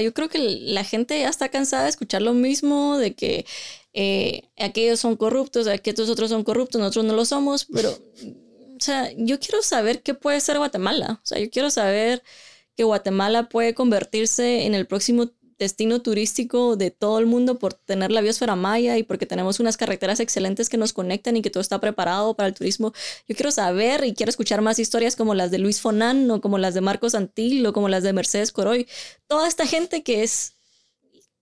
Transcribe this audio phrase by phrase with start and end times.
[0.00, 3.44] Yo creo que la gente ya está cansada de escuchar lo mismo, de que
[3.92, 9.12] eh, aquellos son corruptos, aquellos otros son corruptos, nosotros no lo somos, pero, o sea,
[9.18, 11.20] yo quiero saber qué puede ser Guatemala.
[11.22, 12.22] O sea, yo quiero saber
[12.74, 15.30] que Guatemala puede convertirse en el próximo
[15.62, 19.76] destino turístico de todo el mundo por tener la biosfera maya y porque tenemos unas
[19.76, 22.92] carreteras excelentes que nos conectan y que todo está preparado para el turismo.
[23.28, 26.58] Yo quiero saber y quiero escuchar más historias como las de Luis Fonan o como
[26.58, 28.86] las de Marcos Antil o como las de Mercedes Coroy.
[29.26, 30.54] Toda esta gente que es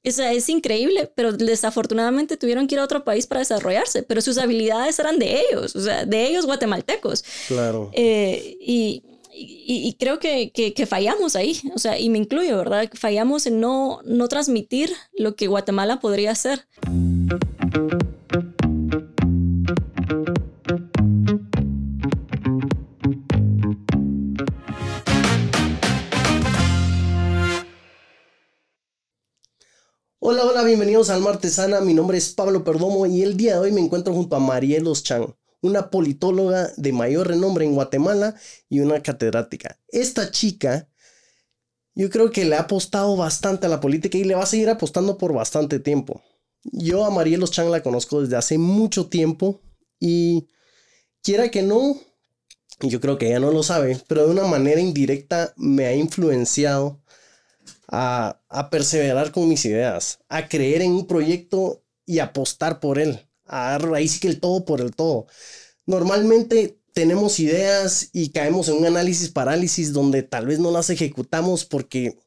[0.02, 4.38] es, es increíble, pero desafortunadamente tuvieron que ir a otro país para desarrollarse, pero sus
[4.38, 7.22] habilidades eran de ellos, o sea, de ellos guatemaltecos.
[7.48, 7.90] Claro.
[7.92, 9.02] Eh, y,
[9.42, 12.90] y, creo que, que, fallamos ahí, o sea, y me incluyo, ¿verdad?
[12.92, 16.66] Fallamos en no, no transmitir lo que Guatemala podría ser.
[30.18, 31.80] Hola, hola, bienvenidos al Martesana.
[31.80, 35.02] Mi nombre es Pablo Perdomo y el día de hoy me encuentro junto a Marielos
[35.02, 38.34] Chan una politóloga de mayor renombre en Guatemala
[38.68, 39.78] y una catedrática.
[39.88, 40.88] Esta chica,
[41.94, 44.70] yo creo que le ha apostado bastante a la política y le va a seguir
[44.70, 46.22] apostando por bastante tiempo.
[46.62, 49.60] Yo a Marielos Chang la conozco desde hace mucho tiempo
[49.98, 50.48] y
[51.22, 51.96] quiera que no,
[52.80, 57.02] yo creo que ella no lo sabe, pero de una manera indirecta me ha influenciado
[57.88, 63.29] a, a perseverar con mis ideas, a creer en un proyecto y apostar por él
[63.50, 65.26] a ahí sí que el todo por el todo.
[65.86, 71.64] Normalmente tenemos ideas y caemos en un análisis parálisis donde tal vez no las ejecutamos
[71.64, 72.18] porque,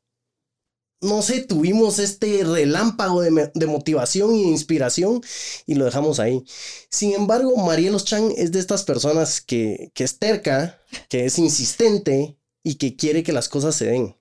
[1.02, 5.22] no sé, tuvimos este relámpago de, de motivación y inspiración
[5.66, 6.44] y lo dejamos ahí.
[6.90, 10.80] Sin embargo, Marielos Chan es de estas personas que, que es terca,
[11.10, 14.18] que es insistente y que quiere que las cosas se den.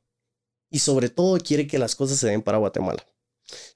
[0.70, 3.06] Y sobre todo quiere que las cosas se den para Guatemala.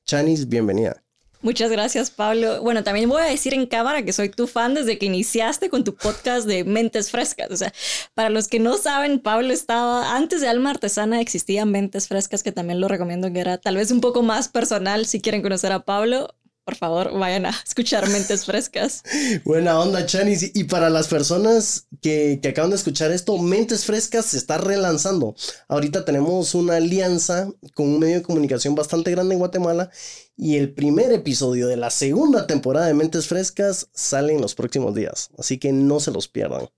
[0.05, 1.06] Chanis, bienvenida.
[1.43, 2.63] Muchas gracias, Pablo.
[2.63, 5.85] Bueno, también voy a decir en cámara que soy tu fan desde que iniciaste con
[5.85, 7.51] tu podcast de Mentes Frescas.
[7.51, 7.73] O sea,
[8.15, 12.53] para los que no saben, Pablo estaba, antes de Alma Artesana existían Mentes Frescas, que
[12.53, 15.85] también lo recomiendo que era tal vez un poco más personal si quieren conocer a
[15.85, 16.35] Pablo
[16.67, 19.05] por favor, vayan a escuchar Mentes Frescas.
[19.45, 20.51] Buena onda, Chanis.
[20.53, 25.37] Y para las personas que, que, acaban de escuchar esto, Mentes Frescas se está relanzando.
[25.69, 29.91] Ahorita tenemos una alianza con un medio de comunicación bastante grande en Guatemala.
[30.37, 34.93] Y el primer episodio de la segunda temporada de Mentes Frescas sale en los próximos
[34.93, 35.31] días.
[35.39, 36.69] Así que no se los pierdan.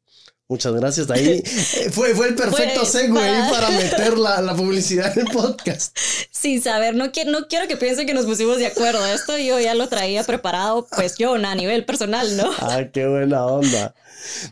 [0.49, 1.11] Muchas gracias.
[1.11, 3.71] Ahí eh, fue, fue el perfecto segue para...
[3.71, 5.97] meter la, la, publicidad en el podcast.
[6.31, 9.05] Sin saber, no, no quiero que piensen que nos pusimos de acuerdo.
[9.07, 12.51] Esto yo ya lo traía preparado, pues yo, a nivel personal, ¿no?
[12.61, 13.95] Ah, qué buena onda.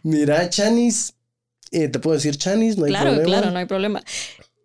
[0.03, 1.15] Mira, Chanis,
[1.71, 3.27] eh, te puedo decir Chanis, no hay claro, problema.
[3.27, 4.05] Claro, claro, no hay problema.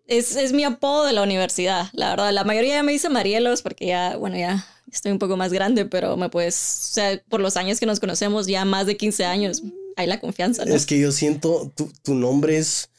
[0.08, 2.32] Es, es mi apodo de la universidad, la verdad.
[2.34, 5.86] La mayoría ya me dice Marielos porque ya, bueno, ya estoy un poco más grande,
[5.86, 9.24] pero me puedes, o sea, por los años que nos conocemos, ya más de 15
[9.24, 9.64] años,
[10.02, 10.76] hay la confianza, ¿no?
[10.76, 12.90] Es que yo siento, tu, tu nombre es...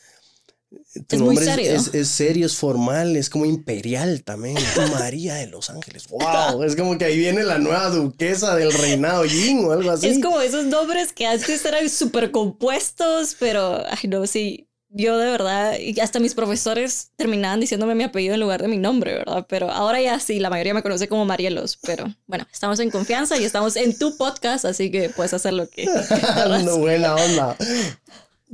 [1.08, 1.72] Tu es nombre muy serio.
[1.72, 4.56] Es, es, serio, es formal, es como imperial también.
[4.92, 6.08] María de Los Ángeles.
[6.08, 6.62] ¡Wow!
[6.64, 10.08] Es como que ahí viene la nueva duquesa del reinado Yin o algo así.
[10.08, 15.30] Es como esos nombres que antes eran súper compuestos, pero, ay, no, sí yo de
[15.30, 19.46] verdad, y hasta mis profesores terminaban diciéndome mi apellido en lugar de mi nombre, ¿verdad?
[19.48, 23.38] Pero ahora ya sí, la mayoría me conoce como Marielos, pero bueno, estamos en confianza
[23.38, 25.86] y estamos en tu podcast, así que puedes hacer lo que...
[26.64, 27.56] no, buena onda.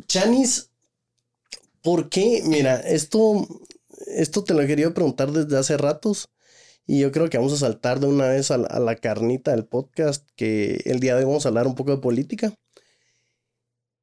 [0.07, 0.71] Chanis,
[1.83, 2.43] ¿por qué?
[2.45, 3.47] Mira, esto,
[4.07, 6.29] esto te lo he querido preguntar desde hace ratos
[6.87, 9.51] y yo creo que vamos a saltar de una vez a la, a la carnita
[9.51, 12.55] del podcast, que el día de hoy vamos a hablar un poco de política.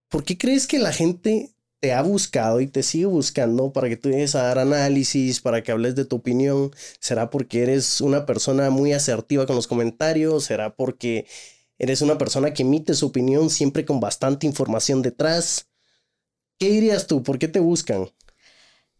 [0.09, 3.97] ¿Por qué crees que la gente te ha buscado y te sigue buscando para que
[3.97, 6.71] tú llegues a dar análisis, para que hables de tu opinión?
[6.99, 10.45] ¿Será porque eres una persona muy asertiva con los comentarios?
[10.45, 11.27] ¿Será porque
[11.77, 15.69] eres una persona que emite su opinión siempre con bastante información detrás?
[16.57, 17.23] ¿Qué dirías tú?
[17.23, 18.09] ¿Por qué te buscan?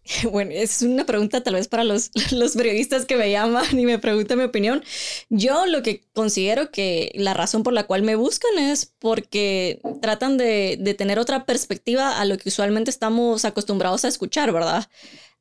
[0.32, 4.00] Bueno, es una pregunta tal vez para los, los, periodistas que me llaman y me
[4.00, 4.84] preguntan mi opinión.
[5.30, 10.38] Yo lo que considero que la razón por la cual me buscan es porque tratan
[10.38, 14.88] de, de tener otra perspectiva a lo que usualmente estamos acostumbrados a escuchar, ¿verdad?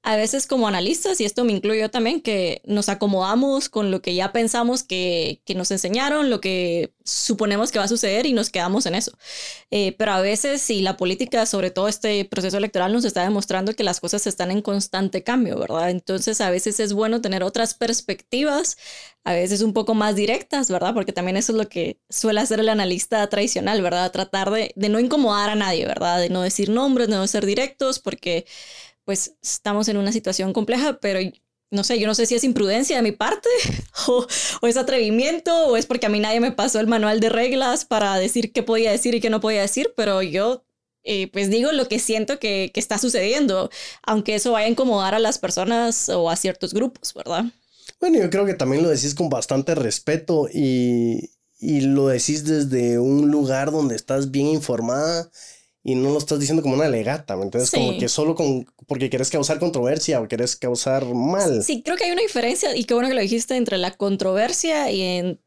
[0.07, 4.03] A veces como analistas, y esto me incluyo yo también, que nos acomodamos con lo
[4.03, 8.35] que ya pensamos que, que, nos enseñaron, lo que suponemos que va a suceder y
[8.35, 9.17] nos quedamos en eso.
[9.71, 13.73] Eh, pero a veces si la política, sobre todo este proceso electoral, nos está demostrando
[13.73, 15.89] que las cosas están en constante cambio, ¿verdad?
[15.89, 18.77] Entonces a veces es bueno tener otras perspectivas,
[19.25, 20.93] a veces un poco más directas, ¿verdad?
[20.93, 24.13] Porque también eso es lo que suele hacer el analista tradicional, ¿verdad?
[24.13, 26.21] Tratar de, de no incomodar a nadie, ¿verdad?
[26.21, 28.45] De no decir nombres, de no ser directos, porque
[29.05, 31.21] pues estamos en una situación compleja, pero
[31.71, 33.49] no sé, yo no sé si es imprudencia de mi parte
[34.07, 34.27] o,
[34.63, 38.17] es atrevimiento o es porque a mí nadie me pasó el manual de reglas para
[38.17, 40.65] decir qué podía decir y qué no podía decir, pero yo
[41.03, 43.71] eh, pues digo lo que siento que, que, está sucediendo,
[44.03, 47.45] aunque eso vaya a incomodar a las personas o a ciertos grupos, ¿verdad?
[48.01, 52.99] Bueno, yo creo que también lo decís con bastante respeto y, y lo decís desde
[52.99, 55.31] un lugar donde estás bien informada
[55.87, 59.31] y no lo estás diciendo como una legata, Entonces, como que solo con, porque quieres
[59.31, 61.63] causar controversia o quieres causar mal.
[61.63, 64.91] Sí, creo que hay una diferencia y qué bueno que lo dijiste entre la controversia
[64.91, 65.41] y en,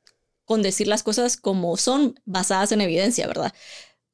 [0.45, 3.51] con decir las cosas como son basadas en evidencia, ¿verdad?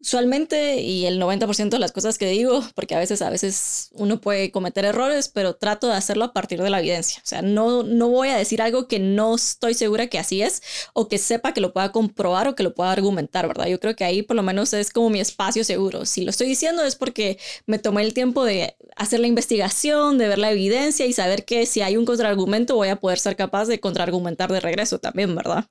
[0.04, 4.20] Usualmente, y el 90% de las cosas que digo, porque a veces, a veces uno
[4.20, 7.22] puede cometer errores, pero trato de hacerlo a partir de la evidencia.
[7.24, 10.62] O sea, no, no voy a decir algo que no estoy segura que así es,
[10.92, 13.68] o que sepa que lo pueda comprobar o que lo pueda argumentar, ¿verdad?
[13.68, 16.06] Yo creo que ahí por lo menos es como mi espacio seguro.
[16.06, 20.28] Si lo estoy diciendo es porque me tomé el tiempo de hacer la investigación, de
[20.28, 23.68] ver la evidencia y saber que si hay un contraargumento voy a poder ser capaz
[23.68, 25.64] de contraargumentar de regreso también, ¿verdad?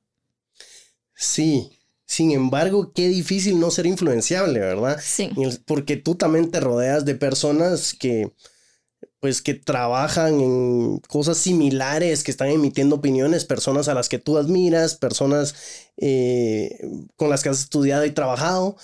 [1.15, 1.71] Sí,
[2.13, 5.01] sin embargo, qué difícil no ser influenciable, ¿verdad?
[5.03, 5.31] Sí.
[5.65, 8.31] Porque tú también te rodeas de personas que,
[9.19, 14.37] pues, que trabajan en cosas similares, que están emitiendo opiniones, personas a las que tú
[14.37, 15.55] admiras, personas
[15.97, 16.87] eh,
[17.17, 18.77] con las que has estudiado y trabajado.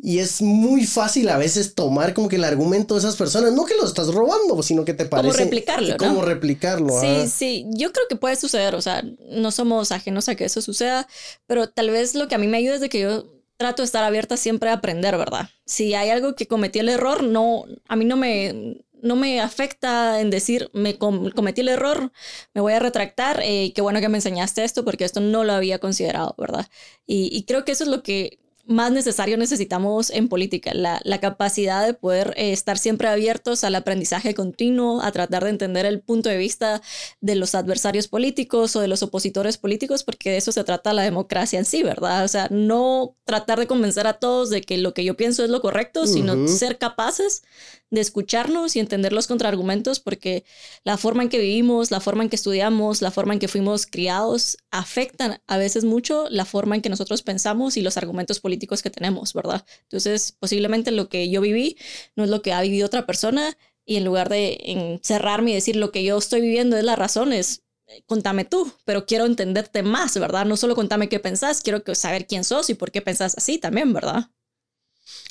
[0.00, 3.64] Y es muy fácil a veces tomar como que el argumento de esas personas, no
[3.64, 5.32] que lo estás robando, sino que te parece.
[5.32, 5.96] Como replicarlo.
[5.96, 7.00] Como replicarlo.
[7.00, 7.66] Sí, sí.
[7.70, 8.76] Yo creo que puede suceder.
[8.76, 11.08] O sea, no somos ajenos a que eso suceda,
[11.48, 13.86] pero tal vez lo que a mí me ayuda es de que yo trato de
[13.86, 15.50] estar abierta siempre a aprender, ¿verdad?
[15.66, 20.20] Si hay algo que cometí el error, no, a mí no me, no me afecta
[20.20, 22.12] en decir, me cometí el error,
[22.54, 25.54] me voy a retractar, eh, qué bueno que me enseñaste esto porque esto no lo
[25.54, 26.68] había considerado, ¿verdad?
[27.04, 31.84] Y, y creo que eso es lo que más necesario necesitamos en política, la, capacidad
[31.84, 36.28] de poder eh, estar siempre abiertos al aprendizaje continuo, a tratar de entender el punto
[36.28, 36.82] de vista
[37.22, 41.02] de los adversarios políticos o de los opositores políticos, porque de eso se trata la
[41.02, 42.24] democracia en sí, ¿verdad?
[42.24, 45.50] O sea, no tratar de convencer a todos de que lo que yo pienso es
[45.50, 47.42] lo correcto, sino ser capaces
[47.90, 50.44] de escucharnos y entender los contraargumentos, porque
[50.84, 53.86] la forma en que vivimos, la forma en que estudiamos, la forma en que fuimos
[53.86, 58.57] criados, afectan a veces mucho la forma en que nosotros pensamos y los argumentos políticos
[58.58, 59.64] que tenemos, ¿verdad?
[59.82, 61.76] Entonces, posiblemente lo que yo viví
[62.16, 65.76] no es lo que ha vivido otra persona y en lugar de encerrarme y decir
[65.76, 69.82] lo que yo estoy viviendo es la razón, es eh, contame tú, pero quiero entenderte
[69.82, 70.44] más, ¿verdad?
[70.44, 73.92] No solo contame qué pensás, quiero saber quién sos y por qué pensás así también,
[73.94, 74.30] ¿verdad?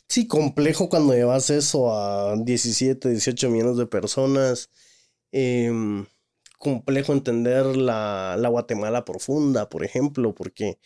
[0.10, 4.70] Sí, complejo cuando llevas eso a 17, 18 millones de personas.
[5.32, 6.06] Em,
[6.58, 10.80] complejo entender la, Guatemala profunda, por ejemplo, porque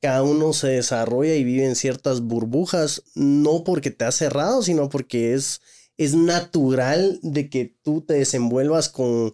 [0.00, 4.88] cada uno se desarrolla y vive en ciertas burbujas, no porque te has cerrado, sino
[4.88, 5.60] porque es,
[5.96, 9.32] es natural de que tú te desenvuelvas con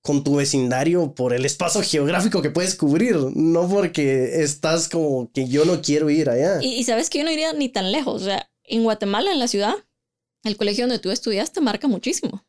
[0.00, 5.48] con tu vecindario por el espacio geográfico que puedes cubrir, no porque estás como que
[5.48, 6.62] yo no quiero ir allá.
[6.62, 9.48] Y, sabes que yo no iría ni tan lejos, o sea, en Guatemala, en la
[9.48, 9.74] ciudad,
[10.42, 12.46] el colegio donde tú estudiaste marca muchísimo.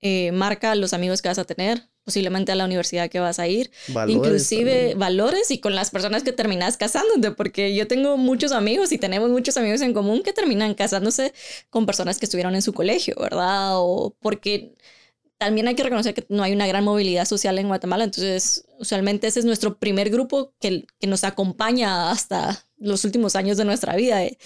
[0.00, 3.48] Eh, marca los amigos que vas a tener, posiblemente a la universidad que vas a
[3.48, 3.70] ir,
[4.08, 8.98] inclusive valores y con las personas que terminas casándote, porque yo tengo muchos amigos y
[8.98, 11.32] tenemos muchos amigos en común que terminan casándose
[11.70, 13.72] con personas que estuvieron en su colegio, ¿verdad?
[13.74, 14.74] O porque
[15.38, 19.26] también hay que reconocer que no hay una gran movilidad social en Guatemala, entonces usualmente
[19.26, 23.96] ese es nuestro primer grupo que, que nos acompaña hasta los últimos años de nuestra
[23.96, 24.24] vida.
[24.24, 24.38] Eh,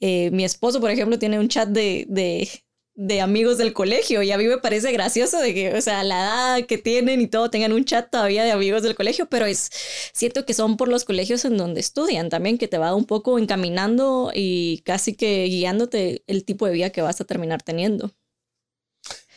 [0.00, 2.48] eh, mi esposo, por ejemplo, tiene un chat de, de,
[2.94, 6.20] de, amigos del colegio y a mí me parece gracioso de que, o sea, la
[6.20, 9.70] edad que tienen y todo tengan un chat todavía de amigos del colegio, pero es
[10.12, 13.38] cierto que son por los colegios en donde estudian también, que te va un poco
[13.38, 18.12] encaminando y casi que guiándote el tipo de vida que vas a terminar teniendo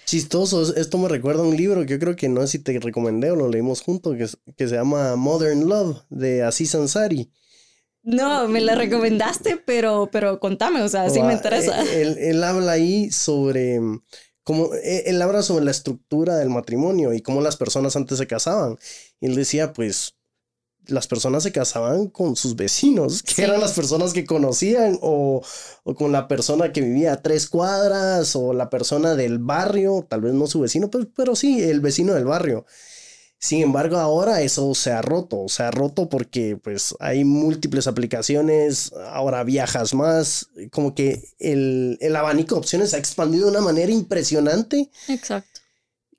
[0.07, 0.73] chistoso.
[0.75, 3.29] Esto me recuerda a un libro que yo creo que no sé si te recomendé
[3.29, 7.29] o lo leímos juntos, que, que se llama Modern Love de Aziz Ansari.
[8.07, 11.83] No, me la recomendaste, pero, pero contame, o sea, sí me interesa.
[11.83, 13.81] Eh, él, él, habla ahí sobre
[14.45, 18.25] cómo, eh, él habla sobre la estructura del matrimonio y cómo las personas antes se
[18.25, 18.77] casaban.
[19.19, 20.15] Y él decía, pues,
[20.85, 25.43] las personas se casaban con sus vecinos, que eran las personas que conocían, o,
[25.83, 30.21] o, con la persona que vivía a tres cuadras, o la persona del barrio, tal
[30.21, 32.65] vez no su vecino, pero, pero sí, el vecino del barrio.
[33.39, 38.91] Sin embargo, ahora eso se ha roto, se ha roto porque pues hay múltiples aplicaciones,
[39.11, 43.61] ahora viajas más, como que el, el abanico de opciones se ha expandido de una
[43.61, 44.89] manera impresionante.
[45.07, 45.56] Exacto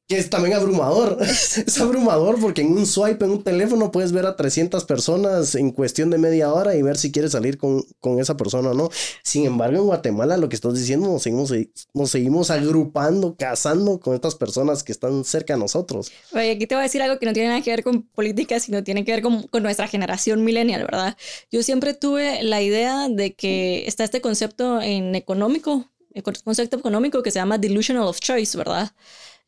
[0.09, 1.19] que es también abrumador.
[1.21, 5.71] es abrumador porque en un swipe en un teléfono puedes ver a 300 personas en
[5.71, 8.89] cuestión de media hora y ver si quieres salir con, con esa persona o no.
[9.23, 11.53] Sin embargo, en Guatemala, lo que estás diciendo, nos seguimos,
[11.93, 16.11] nos seguimos agrupando, casando con estas personas que están cerca de nosotros.
[16.33, 18.59] Oye, aquí te voy a decir algo que no tiene nada que ver con política,
[18.61, 21.19] sino tiene que ver con, con nuestra generación millennial, ¿verdad?
[21.53, 27.23] Yo siempre tuve la idea de que está este concepto en económico, el concepto económico
[27.23, 28.91] que se llama delusional of choice, ¿verdad?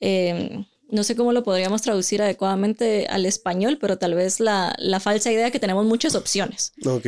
[0.00, 4.98] Em, no sé cómo lo podríamos traducir adecuadamente al español, pero tal vez la, la
[5.00, 6.72] falsa idea que tenemos muchas opciones.
[6.84, 7.06] Ok.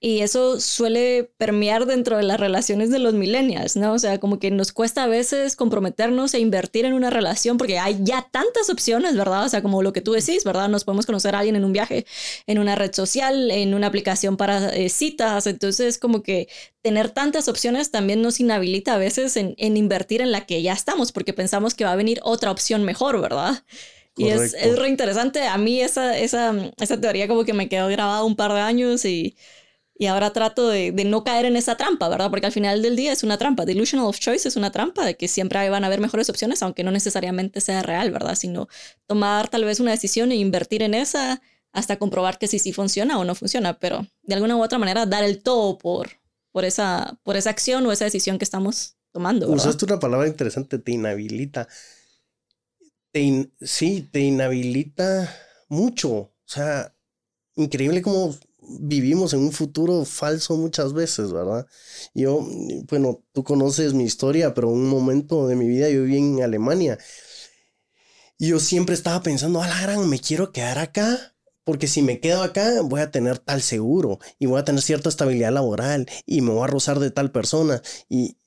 [0.00, 3.94] Y eso suele permear dentro de las relaciones de los millennials, ¿no?
[3.94, 7.80] O sea, como que nos cuesta a veces comprometernos e invertir en una relación porque
[7.80, 9.44] hay ya tantas opciones, ¿verdad?
[9.44, 10.68] O sea, como lo que tú decís, ¿verdad?
[10.68, 12.06] Nos podemos conocer a alguien en un viaje,
[12.46, 15.48] en una red social, en una aplicación para eh, citas.
[15.48, 16.48] Entonces, como que
[16.80, 20.74] tener tantas opciones también nos inhabilita a veces en, en, invertir en la que ya
[20.74, 23.64] estamos porque pensamos que va a venir otra opción mejor, ¿verdad?
[24.16, 25.46] Y es, es re interesante.
[25.46, 29.04] A mí esa, esa, esa teoría como que me quedó grabada un par de años
[29.04, 29.36] y
[30.00, 32.30] y ahora trato de, de, no caer en esa trampa, ¿verdad?
[32.30, 33.64] Porque al final del día es una trampa.
[33.64, 36.84] Delusional of choice es una trampa de que siempre van a haber mejores opciones, aunque
[36.84, 38.36] no necesariamente sea real, ¿verdad?
[38.36, 38.68] Sino
[39.06, 43.18] tomar tal vez una decisión e invertir en esa hasta comprobar que sí, sí funciona
[43.18, 46.10] o no funciona, pero de alguna u otra manera dar el todo por,
[46.52, 49.48] por, esa, por esa acción o esa decisión que estamos tomando.
[49.48, 49.66] ¿verdad?
[49.66, 51.68] Usaste una palabra interesante, te inhabilita.
[53.10, 55.34] Te sí, te inhabilita
[55.68, 56.10] mucho.
[56.10, 56.94] O sea,
[57.56, 58.36] increíble cómo
[58.68, 61.66] vivimos en un futuro falso muchas veces, ¿verdad?
[62.14, 62.46] Yo,
[62.88, 66.98] bueno, tú conoces mi historia, pero un momento de mi vida yo viví en Alemania.
[68.38, 71.34] Y yo siempre estaba pensando, a gran, me quiero quedar acá,
[71.64, 75.08] porque si me quedo acá voy a tener tal seguro y voy a tener cierta
[75.08, 77.82] estabilidad laboral y me voy a rozar de tal persona.
[78.08, 78.38] Y,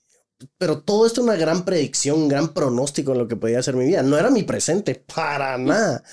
[0.57, 3.75] pero todo esto es una gran predicción, un gran pronóstico de lo que podía ser
[3.75, 4.01] mi vida.
[4.01, 6.03] No era mi presente, para nada.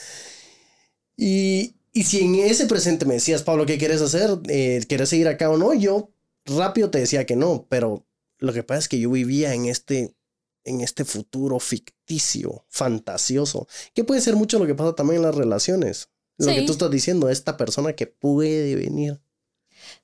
[1.17, 4.31] Y, y si en ese presente me decías, Pablo, ¿qué quieres hacer?
[4.49, 5.75] Eh, ¿Quieres seguir acá o no?
[5.75, 6.13] Yo
[6.45, 8.07] rápido te decía que no, pero
[8.39, 10.15] lo que pasa es que yo vivía en este,
[10.63, 15.35] en este futuro ficticio, fantasioso, que puede ser mucho lo que pasa también en las
[15.35, 16.09] relaciones.
[16.37, 16.55] Lo sí.
[16.55, 19.21] que tú estás diciendo, esta persona que puede venir.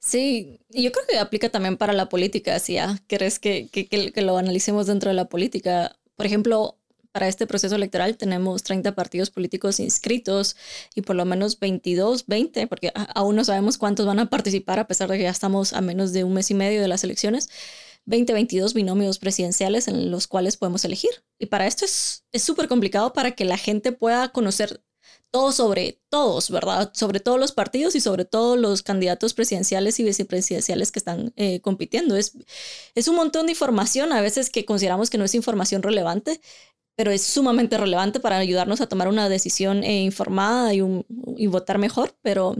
[0.00, 3.86] Sí, y yo creo que aplica también para la política, si ya querés que, que,
[3.86, 5.96] que lo analicemos dentro de la política.
[6.16, 6.76] Por ejemplo,
[7.14, 10.56] para este proceso electoral tenemos 30 partidos políticos inscritos
[10.96, 14.88] y por lo menos 22, 20, porque aún no sabemos cuántos van a participar a
[14.88, 17.48] pesar de que ya estamos a menos de un mes y medio de las elecciones.
[18.06, 21.10] 20, 22 binomios presidenciales en los cuales podemos elegir.
[21.38, 24.82] Y para esto es súper complicado para que la gente pueda conocer
[25.30, 26.92] todo sobre todos, ¿verdad?
[26.94, 31.60] Sobre todos los partidos y sobre todos los candidatos presidenciales y vicepresidenciales que están eh,
[31.60, 32.16] compitiendo.
[32.16, 32.38] Es,
[32.94, 36.40] es un montón de información a veces que consideramos que no es información relevante
[36.96, 41.04] pero es sumamente relevante para ayudarnos a tomar una decisión eh, informada y, un,
[41.36, 42.56] y, votar mejor, pero,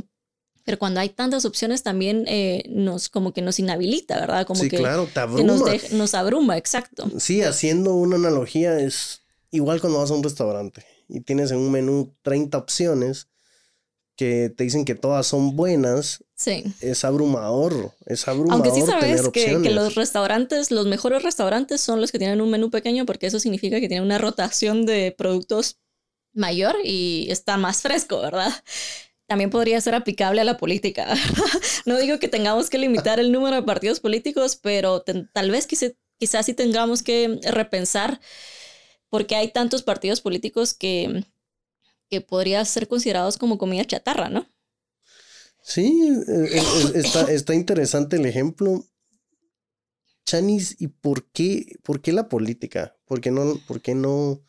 [0.64, 4.46] pero cuando hay tantas opciones también eh, nos como que nos inhabilita, ¿verdad?
[4.46, 5.38] Como sí, que, claro, te abruma.
[5.38, 7.10] Que nos, de, nos, abruma, exacto.
[7.18, 11.70] Sí, haciendo una analogía es igual cuando vas a un restaurante y tienes en un
[11.70, 13.28] menú 30 opciones
[14.16, 16.64] que te dicen que todas son buenas, sí.
[16.80, 18.66] es abrumador, es abrumador.
[18.66, 22.50] Aunque sí sabes que, que, los restaurantes, los mejores restaurantes son los que tienen un
[22.50, 25.78] menú pequeño porque eso significa que tienen una rotación de productos
[26.32, 28.52] mayor y está más fresco, ¿verdad?
[29.26, 31.14] También podría ser aplicable a la política.
[31.86, 35.92] no digo que tengamos que limitar el número de partidos políticos, pero tal vez quizás
[36.16, 38.20] quizá sí tengamos que repensar
[39.08, 41.24] por qué hay tantos partidos políticos que
[42.10, 44.46] que podría ser considerados como comida chatarra, ¿no?
[45.66, 46.10] Sí,
[46.94, 48.84] está, está interesante el ejemplo.
[50.26, 52.98] Chanis, ¿y por qué, por qué la política?
[53.06, 54.42] ¿Por qué no, por qué no,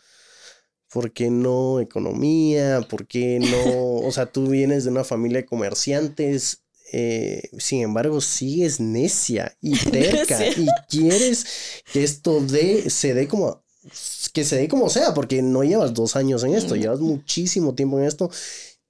[0.90, 2.82] por qué no economía?
[2.90, 4.06] ¿Por qué no?
[4.06, 9.78] O sea, tú vienes de una familia de comerciantes, eh, sin embargo, sigues necia y
[9.92, 11.46] terca y quieres
[11.94, 13.64] que esto de, se dé como
[14.34, 18.00] que se dé como sea, porque no llevas dos años en esto, llevas muchísimo tiempo
[18.00, 18.30] en esto,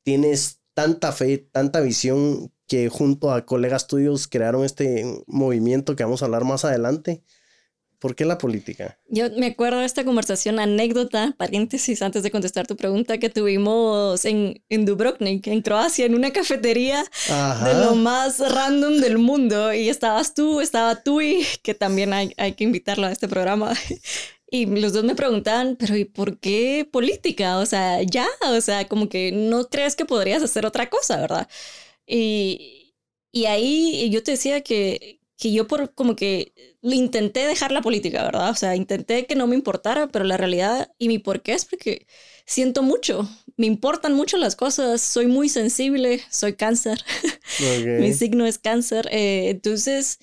[0.03, 6.21] tienes tanta fe, tanta visión que junto a colegas tuyos crearon este movimiento que vamos
[6.21, 7.23] a hablar más adelante.
[7.99, 8.99] ¿Por qué la política?
[9.07, 14.25] Yo me acuerdo de esta conversación, anécdota, paréntesis, antes de contestar tu pregunta, que tuvimos
[14.25, 17.67] en, en Dubrovnik, en Croacia, en una cafetería Ajá.
[17.67, 19.73] de lo más random del mundo.
[19.73, 23.73] Y estabas tú, estaba Tui, que también hay, hay que invitarlo a este programa.
[24.55, 27.57] Y los dos me preguntaban, pero ¿y por qué política?
[27.59, 31.49] O sea, ya, o sea, como que no crees que podrías hacer otra cosa, ¿verdad?
[32.07, 32.95] Y,
[33.33, 38.23] y ahí yo te decía que, que yo por como que intenté dejar la política,
[38.23, 38.49] ¿verdad?
[38.49, 41.65] O sea, intenté que no me importara, pero la realidad y mi por qué es
[41.65, 42.07] porque
[42.45, 47.03] siento mucho, me importan mucho las cosas, soy muy sensible, soy cáncer,
[47.99, 50.19] mi signo es cáncer, eh, entonces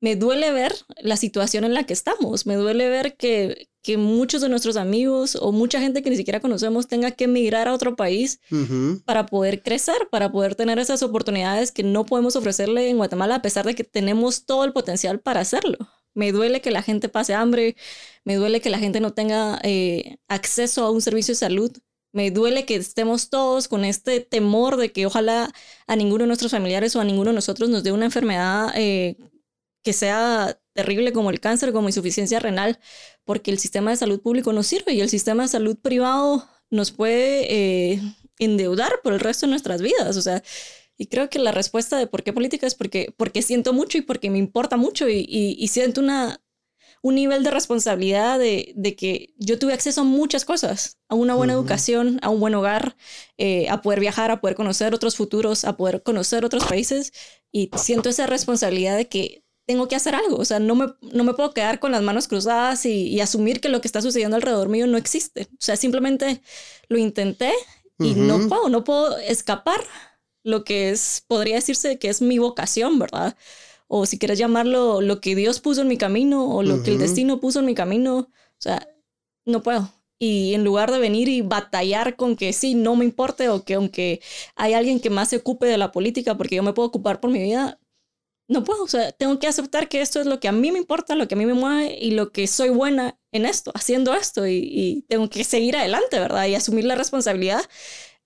[0.00, 4.40] me duele ver la situación en la que estamos, me duele ver que, que muchos
[4.40, 7.94] de nuestros amigos o mucha gente que ni siquiera conocemos tenga que emigrar a otro
[7.94, 8.40] país
[9.04, 13.42] para poder crecer, para poder tener esas oportunidades que no podemos ofrecerle en Guatemala a
[13.42, 15.78] pesar de que tenemos todo el potencial para hacerlo.
[16.14, 17.76] Me duele que la gente pase hambre,
[18.24, 21.70] me duele que la gente no tenga eh, acceso a un servicio de salud,
[22.12, 25.52] me duele que estemos todos con este temor de que ojalá
[25.86, 29.16] a ninguno de nuestros familiares o a ninguno de nosotros nos dé una enfermedad eh,
[29.84, 32.78] que sea terrible como el cáncer, como insuficiencia renal,
[33.24, 36.92] porque el sistema de salud público no sirve y el sistema de salud privado nos
[36.92, 38.00] puede eh,
[38.38, 40.16] endeudar por el resto de nuestras vidas.
[40.16, 40.42] O sea,
[40.96, 44.02] y creo que la respuesta de por qué política es porque, porque siento mucho y
[44.02, 46.40] porque me importa mucho y, y siento una
[47.06, 51.36] un nivel de responsabilidad de, de, que yo tuve acceso a muchas cosas, a una
[51.36, 52.96] buena educación, a un buen hogar,
[53.38, 57.12] eh, a poder viajar, a poder conocer otros futuros, a poder conocer otros países
[57.52, 61.24] y siento esa responsabilidad de que tengo que hacer algo, o sea, no me, no
[61.24, 64.36] me puedo quedar con las manos cruzadas y, y asumir que lo que está sucediendo
[64.36, 66.42] alrededor mío no existe, o sea, simplemente
[66.88, 67.52] lo intenté
[68.00, 69.80] y no puedo, no puedo escapar
[70.44, 73.36] lo que es, podría decirse que es mi vocación, ¿verdad?
[73.88, 76.98] o si quieres llamarlo lo que Dios puso en mi camino o lo que el
[76.98, 78.88] destino puso en mi camino, o sea,
[79.44, 79.92] no puedo.
[80.18, 83.74] Y en lugar de venir y batallar con que sí, no me importe o que
[83.74, 84.20] aunque
[84.56, 87.30] hay alguien que más se ocupe de la política porque yo me puedo ocupar por
[87.30, 87.78] mi vida,
[88.48, 88.84] no puedo.
[88.84, 91.28] O sea, tengo que aceptar que esto es lo que a mí me importa, lo
[91.28, 94.58] que a mí me mueve y lo que soy buena en esto, haciendo esto y,
[94.62, 96.46] y tengo que seguir adelante, ¿verdad?
[96.46, 97.62] Y asumir la responsabilidad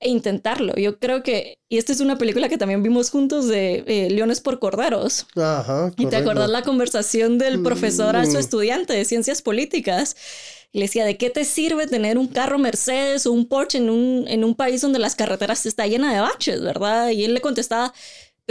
[0.00, 0.74] e intentarlo.
[0.76, 4.40] Yo creo que, y esta es una película que también vimos juntos de eh, Leones
[4.40, 5.26] por Corderos.
[5.36, 5.92] Ajá.
[5.98, 8.40] Y te acordás la conversación del profesor a su mm.
[8.40, 10.16] estudiante de ciencias políticas.
[10.72, 14.24] Le decía, ¿de qué te sirve tener un carro Mercedes o un Porsche en un,
[14.26, 17.10] en un país donde las carreteras está llena de baches, verdad?
[17.10, 17.92] Y él le contestaba,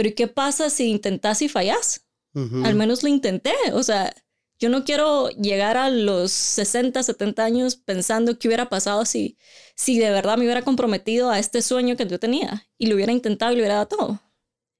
[0.00, 2.06] ¿pero y qué pasa si intentas y fallas?
[2.32, 3.52] Al menos lo intenté.
[3.74, 4.14] O sea,
[4.58, 9.36] yo no quiero llegar a los 60, 70 años pensando qué hubiera pasado si,
[9.76, 13.12] si de verdad me hubiera comprometido a este sueño que yo tenía y lo hubiera
[13.12, 14.22] intentado y lo hubiera dado todo.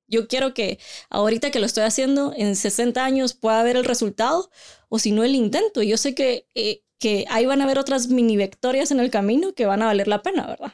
[0.09, 0.79] Yo quiero que
[1.11, 4.51] ahorita que lo estoy haciendo, en 60 años pueda ver el resultado
[4.89, 5.83] o si no el intento.
[5.83, 9.53] Yo sé que, eh, que ahí van a haber otras mini victorias en el camino
[9.53, 10.73] que van a valer la pena, ¿verdad?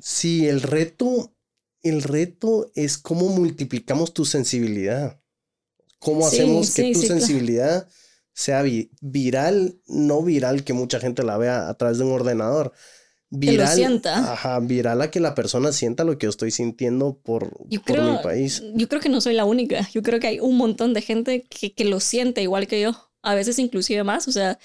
[0.00, 1.35] Sí, el reto,
[1.88, 5.20] el reto es cómo multiplicamos tu sensibilidad.
[5.98, 7.88] ¿Cómo hacemos que tu sensibilidad
[8.32, 8.62] sea
[9.00, 12.72] viral, no viral que mucha gente la vea a través de un ordenador?
[13.28, 14.32] Viral, sienta.
[14.32, 17.78] Ajá, viral a que la persona sienta lo que yo estoy sintiendo por, mi
[18.22, 18.62] país.
[18.74, 19.88] Yo creo que no soy la única.
[19.92, 23.10] Yo creo que hay un montón de gente que, que lo siente igual que yo.
[23.22, 24.28] A veces inclusive más.
[24.28, 24.58] O sea,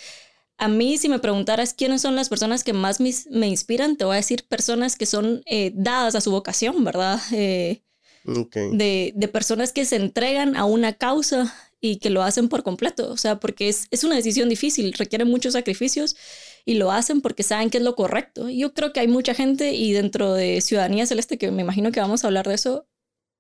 [0.62, 4.14] a mí, si me preguntaras quiénes son las personas que más me, inspiran, te voy
[4.14, 7.20] a decir personas que son eh, dadas a su vocación, ¿verdad?
[7.34, 7.82] Eh,
[8.24, 13.12] de, de, personas que se entregan a una causa y que lo hacen por completo,
[13.12, 16.16] o sea, porque es, es una decisión difícil, requiere muchos sacrificios
[16.64, 18.48] y lo hacen porque saben que es lo correcto.
[18.48, 22.00] Yo creo que hay mucha gente y dentro de Ciudadanía Celeste, que me imagino que
[22.00, 22.88] vamos a hablar de eso,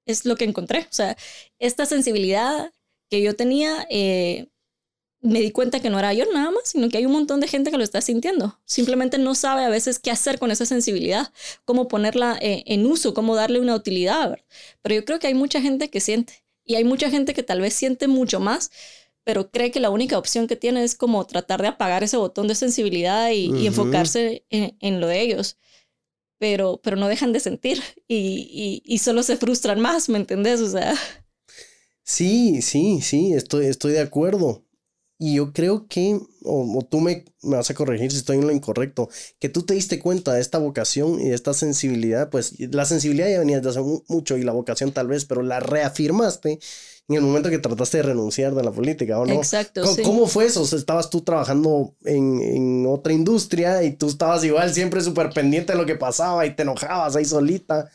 [0.08, 1.16] es lo que encontré, o sea,
[1.60, 2.72] esta sensibilidad
[3.12, 4.48] que yo tenía eh,
[5.22, 7.48] me di cuenta que no era yo nada más, sino que hay un montón de
[7.48, 8.60] gente que lo está sintiendo.
[8.66, 11.32] Simplemente no sabe a veces qué hacer con esa sensibilidad,
[11.64, 14.40] cómo ponerla eh, en uso, cómo darle una utilidad.
[14.82, 17.62] Pero yo creo que hay mucha gente que siente y hay mucha gente que tal
[17.62, 18.72] vez siente mucho más,
[19.24, 22.48] pero cree que la única opción que tiene es como tratar de apagar ese botón
[22.48, 25.58] de sensibilidad y, enfocarse en, lo de ellos.
[26.40, 30.62] Pero, pero no dejan de sentir y, y, y solo se frustran más, ¿me entendés?
[30.62, 30.96] O sea...
[32.04, 34.66] Sí, sí, sí, estoy, estoy de acuerdo.
[35.24, 38.52] Y yo creo que, o, tú me, me, vas a corregir si estoy en lo
[38.52, 39.08] incorrecto,
[39.38, 43.30] que tú te diste cuenta de esta vocación y de esta sensibilidad, pues la sensibilidad
[43.30, 46.58] ya venía desde hace mucho y la vocación tal vez, pero la reafirmaste
[47.08, 49.34] en el momento que trataste de renunciar de la política, ¿o no?
[49.36, 49.84] Exacto.
[49.84, 50.02] ¿Cómo, sí.
[50.02, 50.64] ¿cómo fue eso?
[50.64, 55.30] O sea, estabas tú trabajando en, en, otra industria y tú estabas igual siempre súper
[55.30, 57.92] pendiente de lo que pasaba y te enojabas ahí solita.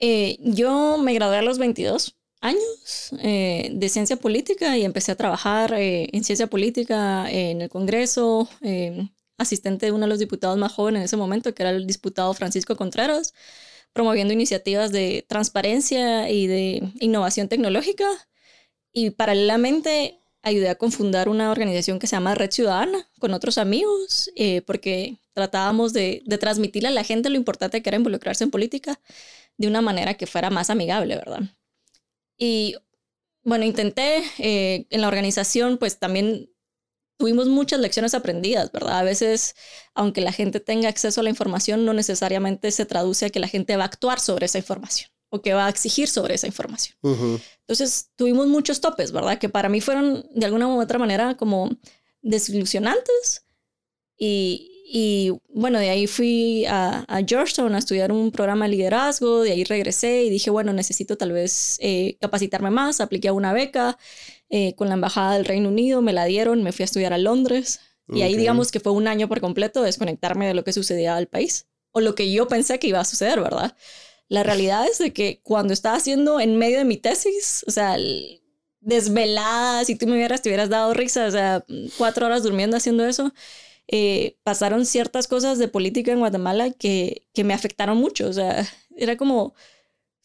[0.00, 5.16] Eh, yo me gradué a los 22 años eh, de ciencia política y empecé a
[5.16, 10.58] trabajar eh, en ciencia política en el Congreso, eh, asistente de uno de los diputados
[10.58, 13.32] más jóvenes en ese momento, que era el diputado Francisco Contreras,
[13.92, 18.06] promoviendo iniciativas de transparencia y de innovación tecnológica.
[18.92, 24.30] Y paralelamente ayudé a confundar una organización que se llama Red Ciudadana con otros amigos,
[24.66, 29.00] porque tratábamos de, de transmitirle a la gente lo importante que era involucrarse en política
[29.56, 31.42] de una manera que fuera más amigable, ¿verdad?
[32.42, 32.74] Y
[33.44, 36.50] bueno, intenté eh, en la organización, pues también
[37.16, 38.98] tuvimos muchas lecciones aprendidas, ¿verdad?
[38.98, 39.54] A veces,
[39.94, 43.46] aunque la gente tenga acceso a la información, no necesariamente se traduce a que la
[43.46, 46.96] gente va a actuar sobre esa información o que va a exigir sobre esa información.
[47.60, 49.38] Entonces, tuvimos muchos topes, ¿verdad?
[49.38, 51.70] Que para mí fueron de alguna u otra manera como
[52.22, 53.44] desilusionantes.
[54.18, 59.40] Y, y bueno, de ahí fui a, a, Georgetown a estudiar un programa de liderazgo,
[59.40, 63.54] de ahí regresé y dije, bueno, necesito tal vez eh, capacitarme más, apliqué a una
[63.54, 63.96] beca
[64.50, 67.16] eh, con la Embajada del Reino Unido, me la dieron, me fui a estudiar a
[67.18, 71.16] Londres y ahí digamos que fue un año por completo desconectarme de lo que sucedía
[71.16, 73.74] al país o lo que yo pensé que iba a suceder, ¿verdad?
[74.28, 77.96] La realidad es de que cuando estaba haciendo en medio de mi tesis, o sea,
[78.80, 81.64] desvelada, si tú me hubieras, te hubieras dado risa, o sea,
[81.96, 83.32] cuatro horas durmiendo haciendo eso,
[83.94, 88.26] eh, pasaron ciertas cosas de política en Guatemala que, que me afectaron mucho.
[88.26, 89.54] O sea, era como, o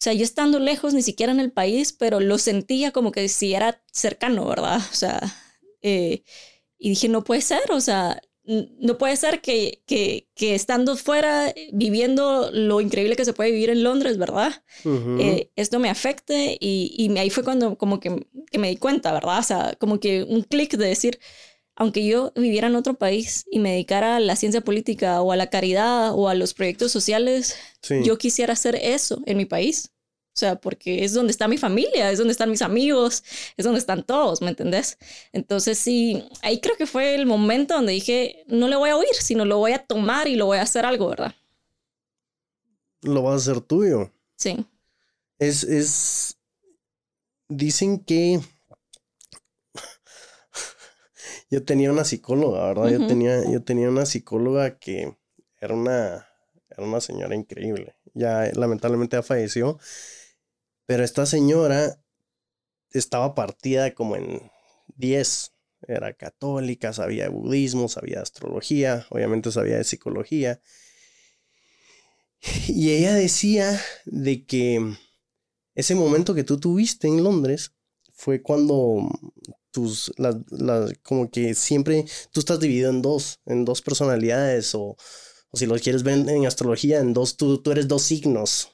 [0.00, 3.52] sea, yo estando lejos, ni siquiera en el país, pero lo sentía como que si
[3.52, 4.80] era cercano, ¿verdad?
[4.90, 5.20] O sea,
[5.82, 6.22] eh,
[6.78, 11.52] y dije, no puede ser, o sea, no puede ser que, que, que, estando fuera,
[11.70, 14.64] viviendo lo increíble que se puede vivir en Londres, ¿verdad?
[14.86, 19.12] Eh, esto me afecte y, y, ahí fue cuando como que, que, me di cuenta,
[19.12, 19.40] ¿verdad?
[19.40, 21.20] O sea, como que un clic de decir,
[21.78, 25.36] aunque yo viviera en otro país y me dedicara a la ciencia política o a
[25.36, 27.56] la caridad o a los proyectos sociales,
[28.02, 29.92] yo quisiera hacer eso en mi país.
[30.34, 33.22] O sea, porque es donde está mi familia, es donde están mis amigos,
[33.56, 34.98] es donde están todos, ¿me entendés?
[35.32, 39.14] Entonces sí, ahí creo que fue el momento donde dije, no le voy a oír,
[39.20, 41.32] sino lo voy a tomar y lo voy a hacer algo, ¿verdad?
[43.02, 44.10] Lo vas a hacer tuyo.
[44.36, 44.66] Sí.
[45.38, 46.36] Es, es,
[47.48, 48.40] dicen que
[51.50, 52.90] yo tenía una psicóloga, ¿verdad?
[52.90, 55.16] yo, tenía, yo tenía una psicóloga que
[55.60, 56.28] era una,
[56.70, 57.94] era una señora increíble.
[58.14, 59.78] Ya lamentablemente ya falleció.
[60.86, 62.00] Pero esta señora
[62.90, 64.50] estaba partida como en
[64.96, 65.52] 10.
[65.86, 70.60] Era católica, sabía de budismo, sabía de astrología, obviamente sabía de psicología.
[72.68, 74.96] Y ella decía de que
[75.74, 77.74] ese momento que tú tuviste en Londres
[78.12, 79.08] fue cuando
[79.70, 80.12] tus,
[81.02, 84.96] como que siempre tú estás dividido en dos, en dos personalidades o,
[85.50, 88.72] o si lo quieres ver en, astrología, en dos, tú, tú, eres dos signos.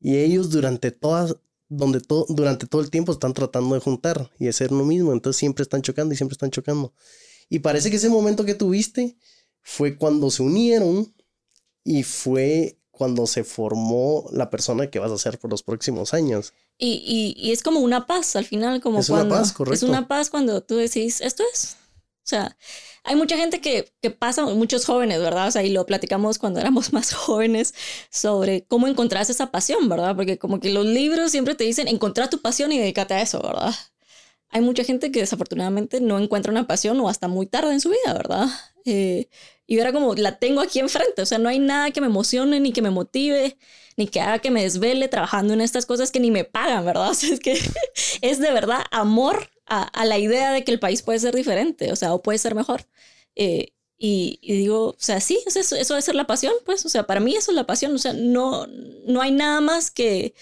[0.00, 1.36] Y ellos durante todas,
[1.68, 5.12] donde todo, durante todo el tiempo están tratando de juntar y de ser lo mismo,
[5.12, 6.92] entonces siempre están chocando y siempre están chocando.
[7.48, 9.16] Y parece que ese momento que tuviste
[9.62, 11.14] fue cuando se unieron
[11.84, 16.54] y fue cuando se formó la persona que vas a ser por los próximos años.
[16.76, 19.34] Y, y, es como una paz al final, como es cuando...
[19.34, 19.74] una paz, correcto.
[19.74, 21.76] Es una paz cuando tú decís, esto es.
[22.24, 22.56] O sea,
[23.04, 25.48] hay mucha gente que, que pasa, muchos jóvenes, ¿verdad?
[25.48, 27.74] O sea, y lo platicamos cuando éramos más jóvenes
[28.10, 30.16] sobre cómo encontrar esa pasión, ¿verdad?
[30.16, 33.40] Porque como que los libros siempre te dicen, encontrar tu pasión y dedícate a eso,
[33.40, 33.74] ¿verdad?
[34.48, 37.90] Hay mucha gente que desafortunadamente no encuentra una pasión o hasta muy tarde en su
[37.90, 38.46] vida, ¿verdad?
[38.84, 39.28] Eh,
[39.66, 42.60] y era como, la tengo aquí enfrente, o sea, no hay nada que me emocione
[42.60, 43.58] ni que me motive,
[43.96, 47.10] ni que haga que me desvele trabajando en estas cosas que ni me pagan, ¿verdad?
[47.14, 47.58] O sea, es que
[48.22, 51.96] es de verdad amor a, la idea de que el país puede ser diferente, o
[51.96, 52.86] sea, o puede ser mejor.
[53.34, 57.06] Eh, y, digo, o sea, sí, eso, eso debe ser la pasión, pues, o sea,
[57.06, 58.66] para mí eso es la pasión, o sea, no,
[59.06, 60.34] no hay nada más que,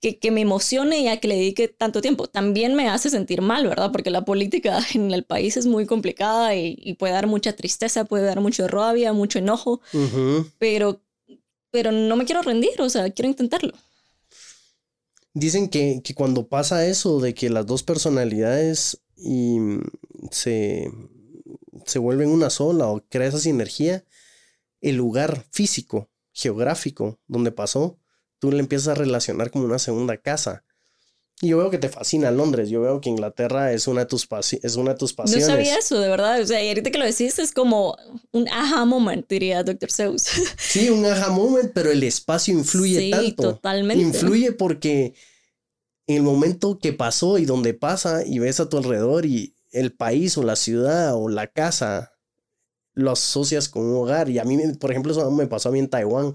[0.00, 2.26] que, me emocione y a que le dedique tanto tiempo.
[2.26, 3.92] También me hace sentir mal, ¿verdad?
[3.92, 8.24] Porque la política en el país es muy complicada y, puede dar mucha tristeza, puede
[8.24, 9.80] dar mucho rabia, mucho enojo,
[10.58, 11.00] pero,
[11.72, 13.72] pero no me quiero rendir, o sea, quiero intentarlo.
[15.34, 19.56] Dicen que, que cuando pasa eso de que las dos personalidades y
[20.30, 20.90] se,
[21.86, 24.04] se vuelven una sola o crea esa sinergia,
[24.80, 27.98] el lugar físico, geográfico donde pasó,
[28.38, 30.64] tú le empiezas a relacionar como una segunda casa.
[31.44, 34.28] Yo veo que te fascina Londres, yo veo que Inglaterra es una de tus,
[34.62, 35.48] es una de tus pasiones.
[35.48, 36.40] No sabía eso, de verdad.
[36.40, 37.96] O sea, y ahorita que lo decís es como
[38.30, 39.90] un aha moment, diría Dr.
[39.90, 40.28] Zeus.
[40.56, 43.54] Sí, un aha moment, pero el espacio influye sí, tanto.
[43.54, 44.04] totalmente.
[44.04, 45.14] Influye porque
[46.06, 49.92] en el momento que pasó y donde pasa y ves a tu alrededor y el
[49.92, 52.12] país o la ciudad o la casa
[52.94, 54.30] lo asocias con un hogar.
[54.30, 56.34] Y a mí, por ejemplo, eso me pasó a mí en Taiwán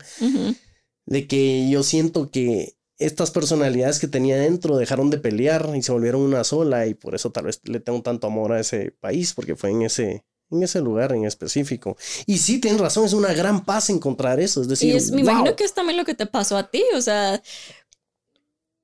[1.06, 5.92] de que yo siento que estas personalidades que tenía dentro dejaron de pelear y se
[5.92, 9.34] volvieron una sola y por eso tal vez le tengo tanto amor a ese país
[9.34, 11.98] porque fue en ese en ese lugar en específico.
[12.26, 14.62] Y sí, tienes razón, es una gran paz encontrar eso.
[14.62, 17.02] Es decir, y me imagino que es también lo que te pasó a ti, o
[17.02, 17.42] sea,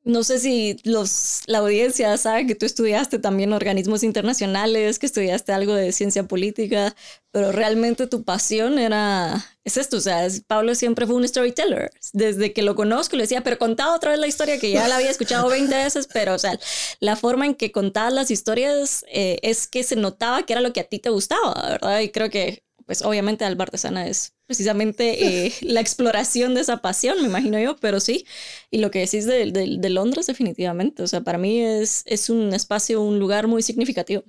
[0.03, 5.53] no sé si los, la audiencia sabe que tú estudiaste también organismos internacionales, que estudiaste
[5.53, 6.93] algo de ciencia política,
[7.31, 11.89] pero realmente tu pasión era, es esto, o sea, Pablo siempre fue un storyteller.
[12.11, 14.97] Desde que lo conozco le decía, pero contaba otra vez la historia que ya la
[14.97, 16.59] había escuchado 20 veces, pero o sea,
[16.99, 20.73] la forma en que contabas las historias eh, es que se notaba que era lo
[20.73, 22.01] que a ti te gustaba, ¿verdad?
[22.01, 27.21] Y creo que pues obviamente Alba Artesana es precisamente eh, la exploración de esa pasión,
[27.21, 28.25] me imagino yo, pero sí,
[28.71, 32.53] y lo que decís de, de, Londres definitivamente, o sea, para mí es, es un
[32.53, 34.23] espacio, un lugar muy significativo.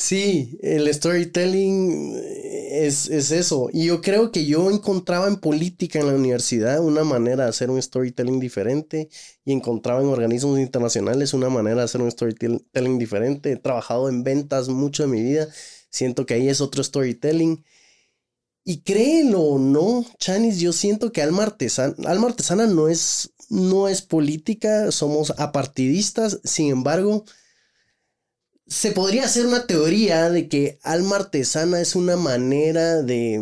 [0.00, 2.14] Sí, el storytelling
[2.70, 3.68] es, es, eso.
[3.72, 7.68] Y yo creo que yo encontraba en política en la universidad una manera de hacer
[7.68, 9.08] un storytelling diferente
[9.44, 13.50] y encontraba en organismos internacionales una manera de hacer un storytelling diferente.
[13.50, 15.48] He trabajado en ventas mucho de mi vida
[15.90, 17.64] Siento que ahí es otro storytelling.
[18.64, 23.88] Y créelo o no, Chanis, yo siento que Alma Artesana, Alma Artesana no es, no
[23.88, 27.24] es política, somos apartidistas, sin embargo,
[28.66, 33.40] se podría hacer una teoría de que Alma Artesana es una manera de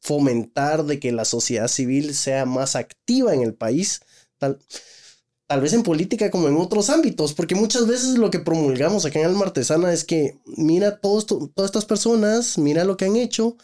[0.00, 4.00] fomentar de que la sociedad civil sea más activa en el país.
[4.38, 4.58] Tal,
[5.46, 9.20] tal vez en política como en otros ámbitos, porque muchas veces lo que promulgamos acá
[9.20, 13.56] en Alma Artesana es que mira todos, todas estas personas, mira lo que han hecho,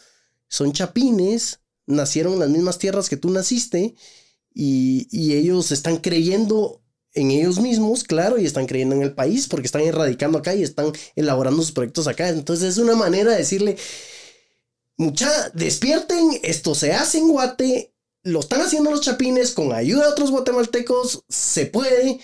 [0.47, 3.95] son chapines, nacieron en las mismas tierras que tú naciste
[4.53, 9.47] y, y ellos están creyendo en ellos mismos, claro, y están creyendo en el país
[9.47, 12.29] porque están erradicando acá y están elaborando sus proyectos acá.
[12.29, 13.77] Entonces es una manera de decirle,
[14.97, 17.92] mucha, despierten, esto se hace en Guate,
[18.23, 22.19] lo están haciendo los chapines con ayuda de otros guatemaltecos, se puede,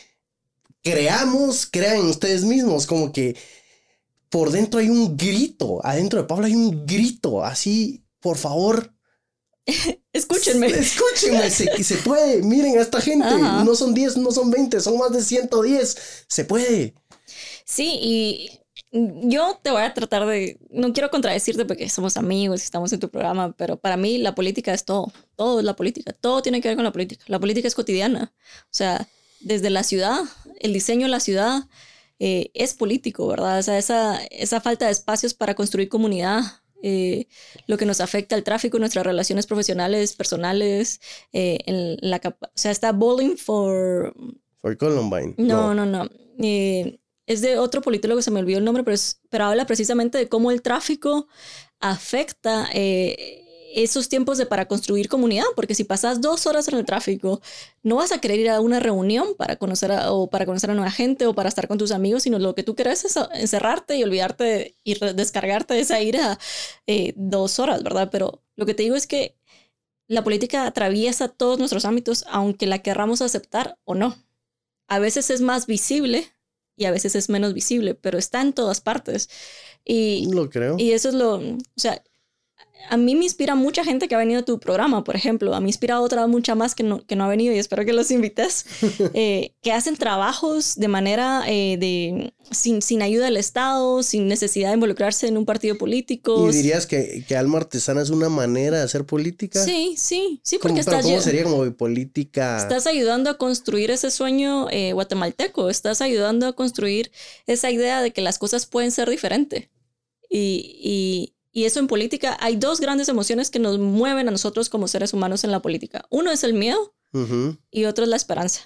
[0.82, 3.36] creamos, crean ustedes mismos, como que
[4.30, 8.94] por dentro hay un grito, adentro de Pablo hay un grito, así, por favor.
[10.14, 10.68] Escúchenme.
[10.68, 14.98] Escúchenme, se, se puede, miren a esta gente, no son 10, no son 20, son
[14.98, 16.96] más de 110, se puede.
[17.66, 18.59] Sí, y
[18.91, 22.99] yo te voy a tratar de, no quiero contradecirte porque somos amigos y estamos en
[22.99, 26.60] tu programa, pero para mí la política es todo, todo es la política, todo tiene
[26.60, 27.23] que ver con la política.
[27.28, 29.08] La política es cotidiana, o sea,
[29.41, 30.19] desde la ciudad,
[30.60, 31.67] el diseño de la ciudad
[32.17, 33.60] eh, es político, ¿verdad?
[33.60, 36.41] O sea, esa, esa falta de espacios para construir comunidad,
[36.82, 37.28] eh,
[37.67, 40.99] lo que nos afecta al tráfico, nuestras relaciones profesionales, personales,
[41.32, 44.15] eh, en la o sea, está bowling for...
[44.62, 45.36] For Columbine.
[45.38, 46.06] No, no, no.
[46.06, 46.10] no
[47.30, 48.98] es de otro politólogo, se me olvidó el nombre, pero,
[49.30, 51.28] pero habla precisamente de cómo el tráfico
[51.80, 56.86] afecta eh, esos tiempos de para construir comunidad, porque si pasas dos horas en el
[56.86, 57.39] tráfico,
[57.84, 60.74] no vas a querer ir a una reunión para conocer a, o para conocer a
[60.74, 63.96] nueva gente o para estar con tus amigos, sino lo que tú quieres es encerrarte
[63.96, 66.39] y olvidarte y descargarte de esa ira
[66.88, 68.10] eh, dos horas, ¿verdad?
[68.12, 69.36] Pero lo que te digo es que
[70.08, 74.15] la política atraviesa todos nuestros ámbitos, aunque la querramos aceptar o no.
[74.88, 76.34] A veces es más visible
[76.80, 79.30] y a veces es menos visible, pero está en todas partes.
[79.86, 80.76] Y, lo creo.
[80.80, 82.02] Y eso es lo, o sea,
[82.88, 85.54] a mí me inspira mucha gente que ha venido a tu programa, por ejemplo.
[85.54, 87.86] A mí me inspira otra mucha más que no, que no ha venido y espero
[87.86, 88.65] que los invites,
[89.13, 94.70] eh, que hacen trabajos de manera eh, de, sin, sin ayuda del Estado, sin necesidad
[94.70, 96.50] de involucrarse en un partido político.
[96.50, 99.63] ¿Y dirías que, que alma artesana es una manera de hacer política?
[99.63, 101.04] Sí, sí, sí, porque estás...
[101.04, 102.58] ¿Cómo sería como política?
[102.58, 107.12] Estás ayudando a construir ese sueño eh, guatemalteco, estás ayudando a construir
[107.46, 109.70] esa idea de que las cosas pueden ser diferentes.
[110.30, 114.88] y, y eso en política, hay dos grandes emociones que nos mueven a nosotros como
[114.88, 116.06] seres humanos en la política.
[116.10, 116.94] Uno es el miedo
[117.72, 118.62] y otro es la esperanza.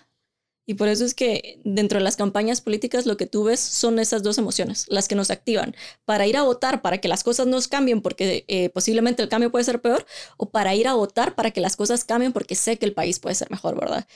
[0.66, 4.00] Y por eso es que dentro de las campañas políticas lo que tú ves son
[4.00, 7.48] esas dos emociones, las que nos activan para ir a votar, para que las cosas
[7.48, 10.06] nos cambien, porque eh, posiblemente el cambio puede ser peor,
[10.38, 13.20] o para ir a votar para que las cosas cambien, porque sé que el país
[13.20, 14.08] puede ser mejor, ¿verdad?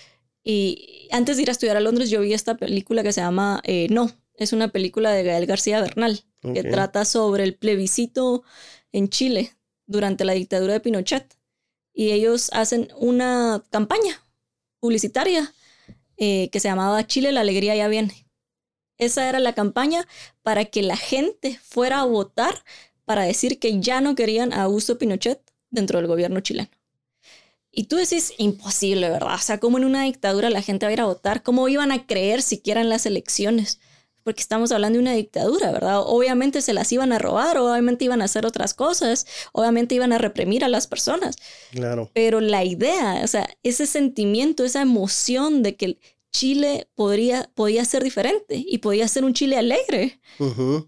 [0.42, 3.62] Y antes de ir a estudiar a Londres, yo vi esta película que se llama
[3.66, 8.44] eh, No, es una película de Gael García Bernal que trata sobre el plebiscito
[8.92, 9.54] en Chile
[9.86, 11.38] durante la dictadura de Pinochet.
[11.94, 14.24] Y ellos hacen una campaña
[14.80, 15.54] publicitaria
[16.18, 18.28] eh, que se llamaba Chile, la alegría ya viene.
[18.98, 20.08] Esa era la campaña
[20.42, 22.64] para que la gente fuera a votar
[23.06, 26.70] para decir que ya no querían a Augusto Pinochet dentro del gobierno chileno.
[27.72, 29.36] Y tú decís, imposible, ¿verdad?
[29.36, 31.44] O sea, ¿cómo en una dictadura la gente va a ir a votar?
[31.44, 33.80] ¿Cómo iban a creer siquiera en las elecciones?
[34.28, 36.02] Porque estamos hablando de una dictadura, ¿verdad?
[36.06, 40.18] Obviamente se las iban a robar, obviamente iban a hacer otras cosas, obviamente iban a
[40.18, 41.38] reprimir a las personas.
[41.72, 42.12] Claro.
[42.14, 45.98] Pero la idea, o sea, ese sentimiento, esa emoción de que
[46.34, 50.20] Chile podría, podía ser diferente y podía ser un Chile alegre,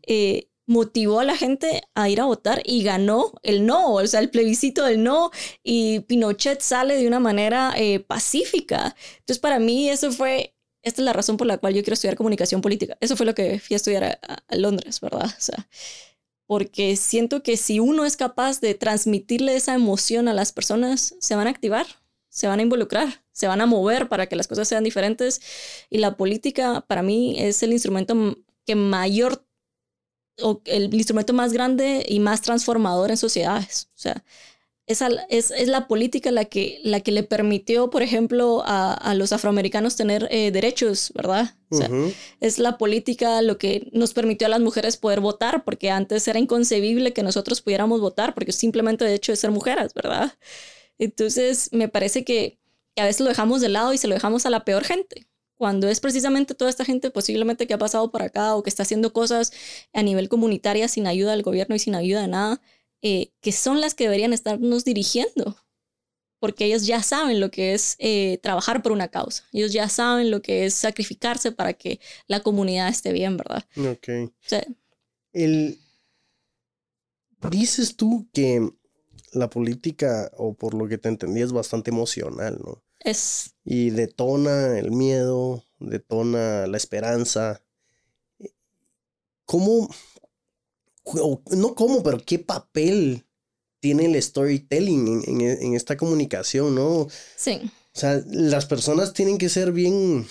[0.05, 4.19] eh, motivó a la gente a ir a votar y ganó el no, o sea,
[4.19, 5.31] el plebiscito del no,
[5.63, 8.97] y Pinochet sale de una manera eh, pacífica.
[9.19, 12.15] Entonces, para mí eso fue esta es la razón por la cual yo quiero estudiar
[12.15, 12.97] comunicación política.
[13.01, 15.25] Eso fue lo que fui a estudiar a, Londres, ¿verdad?
[15.25, 15.67] O sea,
[16.47, 21.35] porque siento que si uno es capaz de transmitirle esa emoción a las personas, se
[21.35, 21.85] van a activar,
[22.29, 25.41] se van a involucrar, se van a mover para que las cosas sean diferentes.
[25.89, 29.45] Y la política para mí es el instrumento que mayor
[30.41, 33.89] o el instrumento más grande y más transformador en sociedades.
[33.95, 34.23] O sea,
[34.89, 39.13] es, es, es, la política la que, la que le permitió, por ejemplo, a, a
[39.13, 41.55] los afroamericanos tener eh, derechos, ¿verdad?
[41.69, 41.89] O sea,
[42.39, 46.39] Es la política lo que nos permitió a las mujeres poder votar, porque antes era
[46.39, 50.33] inconcebible que nosotros pudiéramos votar, porque simplemente de hecho de ser mujeres, ¿verdad?
[50.97, 52.57] Entonces, me parece que,
[52.95, 55.27] que a veces lo dejamos de lado y se lo dejamos a la peor gente
[55.55, 58.83] cuando es precisamente toda esta gente posiblemente que ha pasado por acá o que está
[58.83, 59.51] haciendo cosas
[59.91, 62.61] a nivel comunitaria sin ayuda del gobierno y sin ayuda de nada,
[63.01, 65.57] eh, que son las que deberían estarnos dirigiendo,
[66.39, 70.31] porque ellos ya saben lo que es eh, trabajar por una causa, ellos ya saben
[70.31, 73.65] lo que es sacrificarse para que la comunidad esté bien, ¿verdad?
[73.77, 74.31] Ok.
[75.33, 75.79] El...
[77.49, 78.69] Dices tú que
[79.31, 82.83] la política, o por lo que te entendí, es bastante emocional, ¿no?
[82.99, 83.55] Es.
[83.63, 87.63] Y detona el miedo, detona la esperanza.
[89.45, 89.89] ¿Cómo,
[91.51, 93.25] no cómo, pero qué papel
[93.79, 97.07] tiene el storytelling en, esta comunicación, ¿no?
[97.35, 97.59] Sí.
[97.95, 100.27] O sea, las personas tienen que ser bien,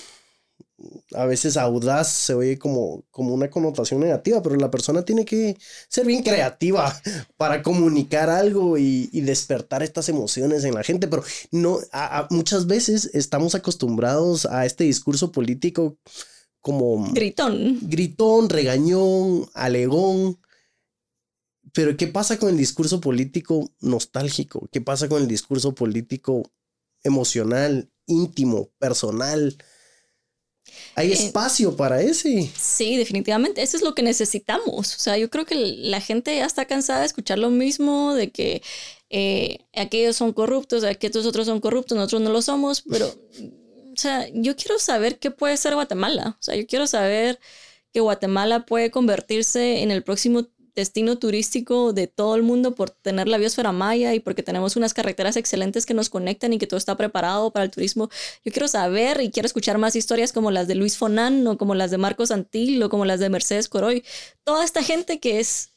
[1.14, 5.56] a veces audaz, se oye como, como una connotación negativa, pero la persona tiene que
[5.88, 6.94] ser bien creativa
[7.36, 11.78] para comunicar algo y, despertar estas emociones en la gente, pero no,
[12.30, 15.98] muchas veces estamos acostumbrados a este discurso político
[16.60, 17.12] como...
[17.12, 17.78] Gritón.
[17.82, 20.38] Gritón, regañón, alegón
[21.78, 24.68] pero ¿qué pasa con el discurso político nostálgico?
[24.72, 26.50] ¿Qué pasa con el discurso político
[27.04, 29.56] emocional, íntimo, personal?
[30.96, 32.50] ¿Hay eh, espacio para ese?
[32.60, 33.62] Sí, definitivamente.
[33.62, 34.96] Eso es lo que necesitamos.
[34.96, 38.32] O sea, yo creo que la gente ya está cansada de escuchar lo mismo, de
[38.32, 38.60] que
[39.08, 44.26] eh, aquellos son corruptos, aquellos otros son corruptos, nosotros no lo somos, pero, o sea,
[44.34, 46.36] yo quiero saber qué puede ser Guatemala.
[46.40, 47.38] O sea, yo quiero saber
[47.92, 53.28] que Guatemala puede convertirse en el próximo destino turístico de todo el mundo por tener
[53.28, 56.78] la biosfera maya y porque tenemos unas carreteras excelentes que nos conectan y que todo
[56.78, 58.10] está preparado para el turismo.
[58.44, 61.74] Yo quiero saber y quiero escuchar más historias como las de Luis Fonan o como
[61.74, 64.04] las de Marcos Antil o como las de Mercedes Coroy.
[64.44, 65.70] Toda esta gente que es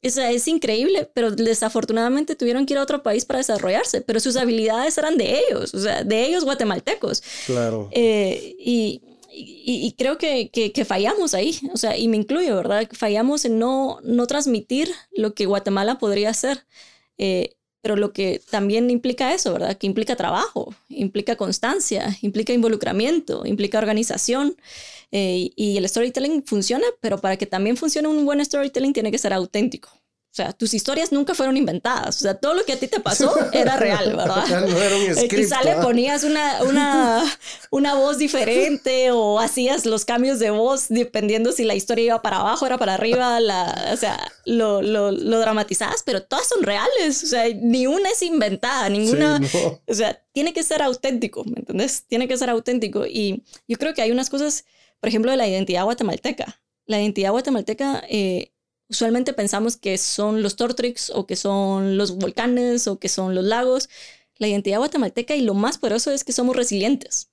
[0.00, 4.36] es, es, increíble, pero desafortunadamente tuvieron que ir a otro país para desarrollarse, pero sus
[4.36, 7.20] habilidades eran de ellos, o sea, de ellos guatemaltecos.
[7.46, 7.88] Claro.
[7.90, 9.02] Eh, y,
[9.40, 12.88] y, creo que, que, fallamos ahí, o sea, y me incluyo, ¿verdad?
[12.92, 16.66] Fallamos en no, no transmitir lo que Guatemala podría ser,
[17.18, 19.76] eh, pero lo que también implica eso, ¿verdad?
[19.76, 24.56] Que implica trabajo, implica constancia, implica involucramiento, implica organización,
[25.10, 29.18] eh, y el storytelling funciona, pero para que también funcione un buen storytelling tiene que
[29.18, 29.90] ser auténtico.
[30.38, 32.16] O sea, tus historias nunca fueron inventadas.
[32.16, 34.68] O sea, todo lo que a ti te pasó era real, ¿verdad?
[34.68, 37.24] no era un script, Quizá le ponías una, una,
[37.72, 42.36] una voz diferente o hacías los cambios de voz dependiendo si la historia iba para
[42.36, 47.24] abajo, era para arriba, la, o sea, lo, lo, lo dramatizabas, pero todas son reales.
[47.24, 49.40] O sea, ni una es inventada, ninguna.
[49.88, 52.04] O sea, tiene que ser auténtico, ¿me entiendes?
[52.06, 53.06] Tiene que ser auténtico.
[53.06, 54.66] Y yo creo que hay unas cosas,
[55.00, 56.60] por ejemplo, de la identidad guatemalteca.
[56.86, 58.04] La identidad guatemalteca.
[58.08, 58.52] Eh,
[58.88, 63.44] usualmente pensamos que son los Tortrix o que son los volcanes o que son los
[63.44, 63.88] lagos.
[64.36, 67.30] La identidad guatemalteca y lo más poderoso es que somos resilientes.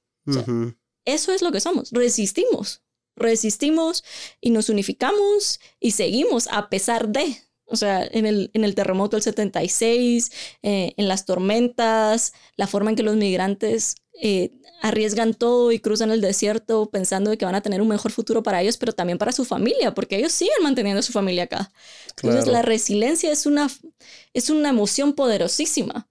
[1.06, 1.92] Eso es lo que somos.
[1.92, 2.82] Resistimos.
[3.16, 4.04] Resistimos
[4.42, 7.38] y nos unificamos y seguimos a pesar de.
[7.68, 12.92] O sea, en el, en el terremoto del 76, eh, en las tormentas, la forma
[12.92, 14.52] en que los migrantes eh,
[14.82, 18.44] arriesgan todo y cruzan el desierto pensando de que van a tener un mejor futuro
[18.44, 21.72] para ellos, pero también para su familia, porque ellos siguen manteniendo a su familia acá.
[22.16, 23.70] Entonces, la resiliencia es una,
[24.34, 26.08] es una emoción poderosísima.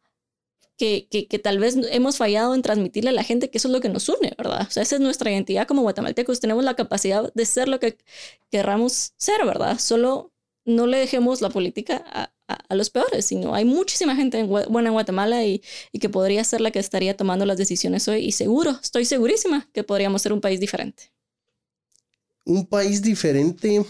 [0.77, 3.73] Que, que, que, tal vez hemos fallado en transmitirle a la gente que eso es
[3.73, 4.67] lo que nos une, ¿verdad?
[4.69, 6.41] O sea, esa es nuestra identidad como guatemaltecos.
[6.41, 7.97] Tenemos la capacidad de ser lo que
[8.51, 9.79] querramos ser, ¿verdad?
[9.79, 10.34] Solo
[10.65, 14.95] no le dejemos la política a, a, los peores, sino hay muchísima gente buena en
[14.95, 18.79] Guatemala y, y, que podría ser la que estaría tomando las decisiones hoy y seguro,
[18.83, 21.13] estoy segurísima que podríamos ser un país diferente.
[22.45, 23.85] Un país diferente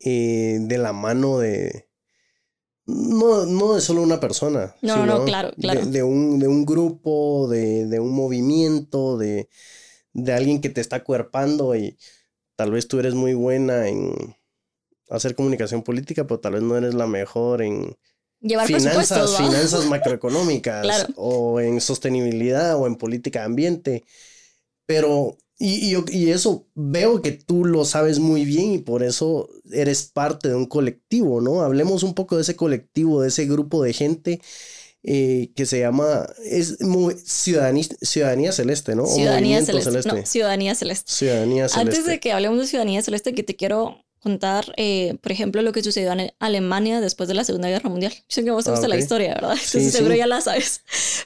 [0.00, 1.88] eh, de la mano de...
[2.86, 4.76] No, no de solo una persona.
[4.80, 5.84] No, no, claro, claro.
[5.86, 9.48] De, un, de un, grupo, de, de un movimiento, de,
[10.12, 11.98] de alguien que te está cuerpando y
[12.54, 14.35] tal vez tú eres muy buena en
[15.08, 17.96] hacer comunicación política, pero tal vez no eres la mejor en
[18.40, 24.04] Llevar finanzas, finanzas macroeconómicas o en sostenibilidad o en política de ambiente.
[24.86, 29.48] Pero, y, y, y, eso veo que tú lo sabes muy bien y por eso
[29.72, 31.62] eres parte de un colectivo, ¿no?
[31.62, 34.40] Hablemos un poco de ese colectivo, de ese grupo de gente
[35.08, 39.06] eh, que se llama es muy, ciudadanía, ciudadanía Celeste, ¿no?
[39.06, 40.08] Ciudadanía celeste.
[40.08, 41.10] No, ciudadanía Celeste.
[41.12, 41.80] Ciudadanía Celeste.
[41.80, 45.70] Antes de que hablemos de Ciudadanía Celeste, que te quiero contar, eh, por ejemplo, lo
[45.70, 48.12] que sucedió en Alemania después de la Segunda Guerra Mundial.
[48.12, 49.52] Yo sé que vos te gusta la historia, ¿verdad?
[49.52, 50.82] Entonces seguro ya la sabes.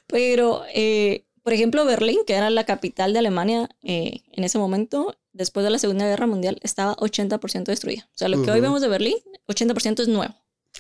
[0.07, 5.65] Pero, eh, por ejemplo, Berlín, que era la capital de Alemania en ese momento, después
[5.65, 8.07] de la Segunda Guerra Mundial, estaba 80% destruida.
[8.15, 9.17] O sea, lo que hoy vemos de Berlín,
[9.49, 10.35] 80% es nuevo.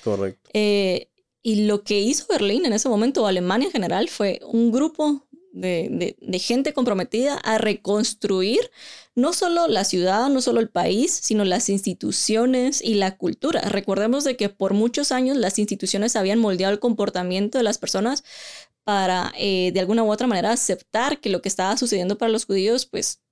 [0.04, 0.50] Correcto.
[0.52, 5.26] Y lo que hizo Berlín en ese momento, o Alemania en general, fue un grupo
[5.52, 8.70] de, de, gente comprometida a reconstruir
[9.20, 13.60] no solo la ciudad, no solo el país, sino las instituciones y la cultura.
[13.62, 18.24] Recordemos de que por muchos años las instituciones habían moldeado el comportamiento de las personas
[18.84, 22.46] para eh, de alguna u otra manera aceptar que lo que estaba sucediendo para los
[22.46, 23.22] judíos, pues,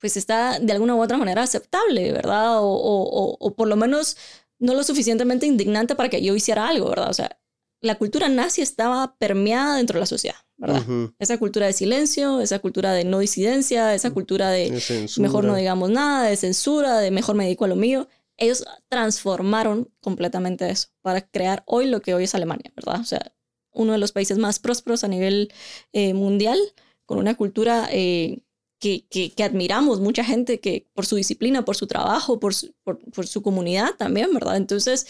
[0.00, 2.60] pues está de alguna u otra manera aceptable, ¿verdad?
[2.60, 4.16] O, o, o por lo menos
[4.58, 7.10] no lo suficientemente indignante para que yo hiciera algo, ¿verdad?
[7.10, 7.38] O sea,
[7.80, 10.82] la cultura nazi estaba permeada dentro de la sociedad, ¿verdad?
[11.18, 14.80] Esa cultura de silencio, esa cultura de no disidencia, esa cultura de,
[15.18, 18.08] mejor no digamos nada, de censura, de mejor me dedico a lo mío.
[18.38, 23.00] Ellos transformaron completamente eso para crear hoy lo que hoy es Alemania, ¿verdad?
[23.00, 23.34] O sea,
[23.72, 25.52] uno de los países más prósperos a nivel
[25.92, 26.58] eh, mundial,
[27.04, 28.40] con una cultura eh,
[28.78, 32.98] que, que, admiramos, mucha gente que por su disciplina, por su trabajo, por su, por,
[32.98, 34.56] por su comunidad también, ¿verdad?
[34.56, 35.06] Entonces,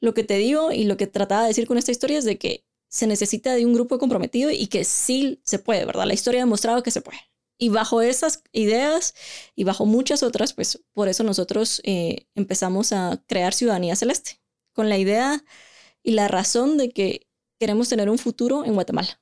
[0.00, 2.38] lo que te digo y lo que trataba de decir con esta historia es de
[2.38, 2.64] que
[2.94, 6.06] se necesita de un grupo comprometido y que sí se puede, ¿verdad?
[6.06, 7.18] La historia ha demostrado que se puede.
[7.58, 9.16] Y bajo esas ideas
[9.56, 14.40] y bajo muchas otras, pues por eso nosotros eh, empezamos a crear Ciudadanía Celeste,
[14.72, 15.44] con la idea
[16.04, 17.26] y la razón de que
[17.58, 19.20] queremos tener un futuro en Guatemala.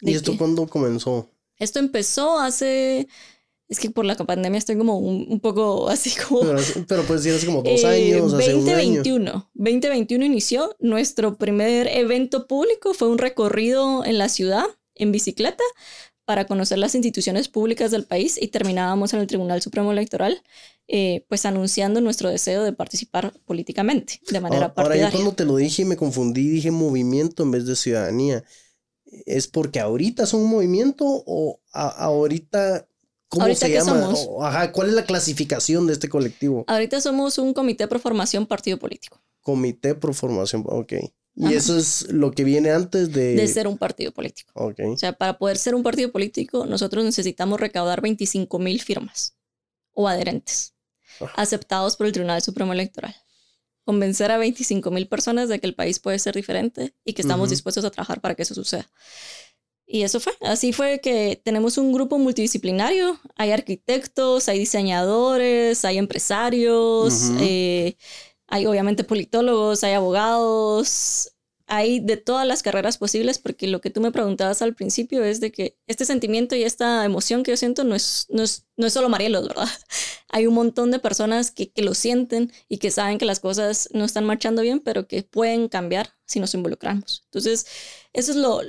[0.00, 1.30] ¿Y esto cuándo comenzó?
[1.58, 3.06] Esto empezó hace...
[3.70, 6.40] Es que por la pandemia estoy como un, poco así como...
[6.88, 9.50] Pero, pues sí, hace como dos eh, años, 2021.
[9.54, 10.76] 2021 inició.
[10.80, 14.64] Nuestro primer evento público fue un recorrido en la ciudad
[14.96, 15.62] en bicicleta
[16.24, 20.42] para conocer las instituciones públicas del país y terminábamos en el Tribunal Supremo Electoral,
[20.88, 25.04] eh, pues anunciando nuestro deseo de participar políticamente de manera ahora, partidaria.
[25.06, 28.44] Ahora yo cuando te lo dije me confundí, dije movimiento en vez de ciudadanía.
[29.26, 32.86] ¿Es porque ahorita son un movimiento o ahorita
[33.30, 34.12] ¿Cómo se llama?
[34.42, 36.64] ajá, ¿Cuál es la clasificación de este colectivo?
[36.66, 39.20] Ahorita somos un comité pro formación partido político.
[39.40, 40.94] Comité pro formación, ok.
[41.36, 43.36] Y eso es lo que viene antes de...
[43.36, 44.50] De ser un partido político.
[44.54, 44.80] Ok.
[44.92, 49.36] O sea, para poder ser un partido político, nosotros necesitamos recaudar 25 mil firmas
[49.92, 50.74] o adherentes
[51.20, 51.32] ah.
[51.36, 53.14] aceptados por el Tribunal Supremo Electoral
[53.84, 57.50] convencer a 25 mil personas de que el país puede ser diferente y que estamos
[57.50, 58.88] dispuestos a trabajar para que eso suceda.
[59.92, 65.98] Y eso fue, así fue que tenemos un grupo multidisciplinario, hay arquitectos, hay diseñadores, hay
[65.98, 67.96] empresarios, eh,
[68.46, 71.32] hay obviamente politólogos, hay abogados,
[71.66, 75.40] hay de todas las carreras posibles, porque lo que tú me preguntabas al principio es
[75.40, 78.86] de que este sentimiento y esta emoción que yo siento no es, no es, no
[78.86, 79.68] es solo Marielos, ¿verdad?
[80.28, 83.88] Hay un montón de personas que, que, lo sienten y que saben que las cosas
[83.92, 87.24] no están marchando bien, pero que pueden cambiar si nos involucramos.
[87.26, 87.66] Entonces,
[88.12, 88.60] eso es lo,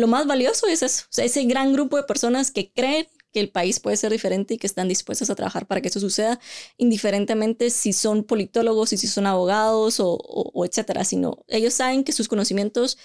[0.00, 3.40] lo más valioso, es eso, o sea, ese gran grupo de personas que creen que
[3.40, 6.40] el país puede ser diferente y que están dispuestas a trabajar para que eso suceda,
[6.78, 12.12] indiferentemente si son politólogos y si son abogados o, o, etcétera, sino ellos saben que
[12.12, 12.98] sus conocimientos,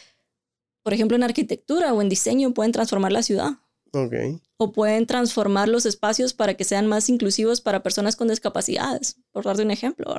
[0.84, 3.52] por ejemplo, en arquitectura o en diseño, pueden transformar la ciudad.
[3.93, 4.41] Okay.
[4.58, 9.46] O pueden transformar los espacios para que sean más inclusivos para personas con discapacidades, por
[9.46, 10.14] darte un ejemplo.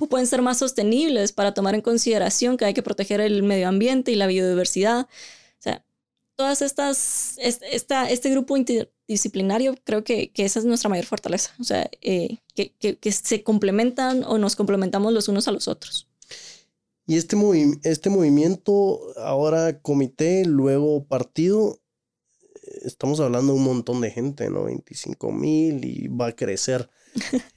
[0.00, 3.68] O pueden ser más sostenibles para tomar en consideración que hay que proteger el medio
[3.68, 5.06] ambiente y la biodiversidad.
[6.42, 8.56] Todas estas, esta, este grupo
[9.06, 11.54] disciplinario, creo que, que, esa es nuestra mayor fortaleza.
[11.60, 15.68] O sea, eh, que, que, que, se complementan o nos complementamos los unos a los
[15.68, 16.08] otros.
[17.06, 17.36] Y este,
[17.84, 21.80] este movimiento, ahora comité, luego partido,
[22.82, 24.64] estamos hablando de un montón de gente, ¿no?
[24.64, 26.90] 25 mil y va a crecer.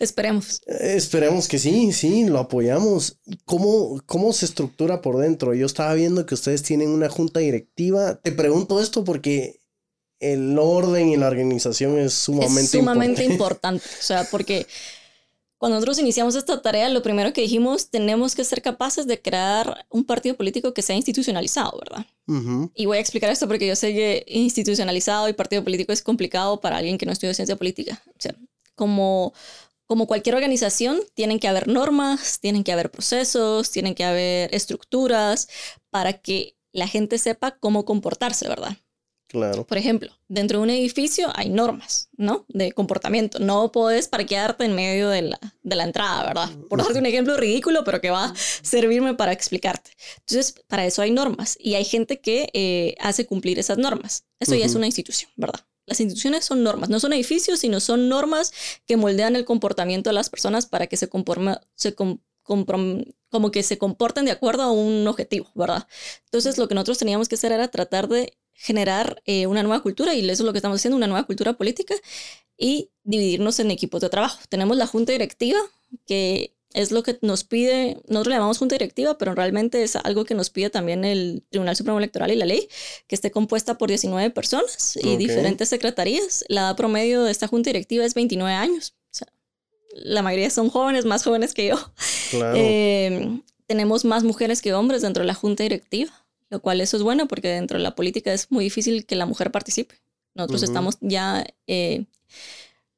[0.00, 0.62] Esperemos.
[0.66, 3.18] esperemos que sí, sí, lo apoyamos.
[3.44, 5.54] ¿Cómo, ¿Cómo se estructura por dentro?
[5.54, 8.16] Yo estaba viendo que ustedes tienen una junta directiva.
[8.16, 9.60] Te pregunto esto porque
[10.18, 13.84] el orden y la organización es sumamente, es sumamente importante.
[13.86, 14.66] O sea, porque
[15.60, 19.84] cuando nosotros iniciamos esta tarea, lo primero que dijimos, tenemos que ser capaces de crear
[19.90, 22.06] un partido político que sea institucionalizado, ¿verdad?
[22.74, 26.62] Y voy a explicar esto porque yo sé que institucionalizado y partido político es complicado
[26.62, 28.02] para alguien que no estudia ciencia política.
[28.06, 28.34] O sea,
[28.74, 29.34] como,
[29.90, 35.48] como cualquier organización, tienen que haber normas, tienen que haber procesos, tienen que haber estructuras
[35.90, 38.76] para que la gente sepa cómo comportarse, ¿verdad?
[39.26, 39.66] Claro.
[39.66, 42.46] Por ejemplo, dentro de un edificio hay normas, ¿no?
[42.46, 43.40] De comportamiento.
[43.40, 46.50] No puedes parquearte en medio de la, de la entrada, ¿verdad?
[46.68, 49.90] Por darte un ejemplo ridículo, pero que va a servirme para explicarte.
[50.18, 54.24] Entonces, para eso hay normas y hay gente que eh, hace cumplir esas normas.
[54.38, 55.64] Eso ya es una institución, ¿verdad?
[55.90, 58.52] Las instituciones son normas, no son edificios, sino son normas
[58.86, 61.96] que moldean el comportamiento de las personas para que se, conforme, se
[62.44, 65.88] como que se comporten de acuerdo a un objetivo, ¿verdad?
[66.26, 70.14] Entonces, lo que nosotros teníamos que hacer era tratar de generar eh, una nueva cultura
[70.14, 71.96] y eso es lo que estamos haciendo, una nueva cultura política
[72.56, 74.38] y dividirnos en equipos de trabajo.
[74.48, 75.58] Tenemos la junta directiva,
[76.06, 80.24] que es lo que nos pide, nosotros le llamamos junta directiva, pero realmente es algo
[80.24, 82.68] que nos pide también el Tribunal Supremo Electoral y la ley,
[83.06, 86.44] que esté compuesta por 19 personas y diferentes secretarías.
[86.48, 88.94] La edad promedio de esta junta directiva es 29 años.
[89.06, 89.28] O sea,
[89.92, 91.92] la mayoría son jóvenes, más jóvenes que yo.
[92.30, 92.54] Claro.
[92.56, 96.12] Eh, tenemos más mujeres que hombres dentro de la junta directiva
[96.50, 99.24] lo cual eso es bueno porque dentro de la política es muy difícil que la
[99.24, 99.94] mujer participe.
[100.34, 102.04] Nosotros estamos ya, eh,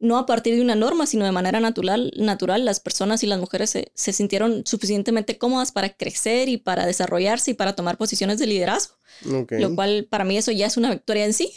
[0.03, 3.39] no a partir de una norma, sino de manera natural, natural las personas y las
[3.39, 8.39] mujeres se, se, sintieron suficientemente cómodas para crecer y para desarrollarse y para tomar posiciones
[8.41, 8.97] de liderazgo.
[9.23, 11.53] Lo cual para mí eso ya es una victoria en sí.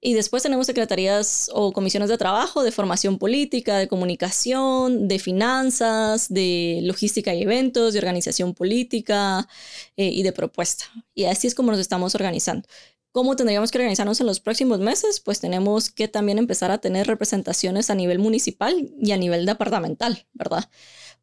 [0.00, 6.28] Y después tenemos secretarías o comisiones de trabajo, de formación política, de comunicación, de finanzas,
[6.28, 9.48] de logística y eventos, de organización política
[9.96, 10.84] eh, y de propuesta.
[11.14, 12.68] Y así es como nos estamos organizando.
[13.16, 15.20] ¿Cómo tendríamos que organizarnos en los próximos meses?
[15.20, 20.26] Pues tenemos que también empezar a tener representaciones a nivel municipal y a nivel departamental,
[20.34, 20.68] ¿verdad?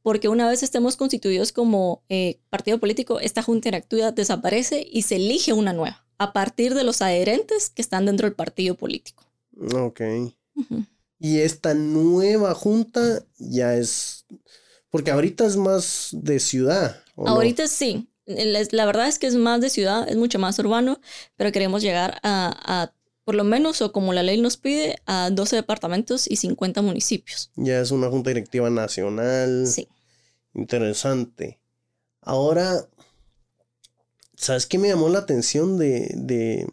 [0.02, 5.18] Porque una vez estemos constituidos como eh, partido político, esta junta interactiva desaparece y se
[5.18, 9.26] elige una nueva a partir de los adherentes que están dentro del partido político.
[9.76, 10.02] Ok.
[11.20, 14.26] Y esta nueva junta ya es,
[14.90, 17.04] porque ahorita es más de ciudad.
[17.18, 18.10] Ahorita sí.
[18.26, 21.00] La verdad es que es más de ciudad, es mucho más urbano,
[21.36, 22.94] pero queremos llegar a, a
[23.26, 27.52] por lo menos, o como la ley nos pide, a 12 departamentos y 50 municipios.
[27.56, 29.66] Ya es una junta directiva nacional.
[29.68, 29.88] Sí.
[30.54, 31.60] Interesante.
[32.22, 32.88] Ahora,
[34.44, 36.68] ¿Sabes qué me llamó la atención de, de,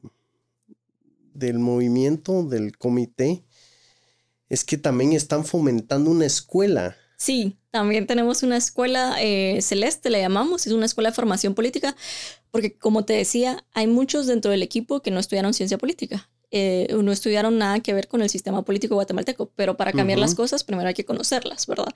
[1.35, 3.45] del movimiento, del comité?
[4.49, 6.97] Es que también están fomentando una escuela.
[7.21, 11.95] Sí, también tenemos una escuela eh, celeste, le llamamos, es una escuela de formación política,
[12.51, 16.31] porque como te decía, hay muchos dentro del equipo que no estudiaron ciencia política.
[16.51, 20.35] Eh, no estudiaron nada que ver con el sistema político guatemalteco, pero para cambiar las
[20.35, 21.93] cosas primero hay que conocerlas, ¿verdad?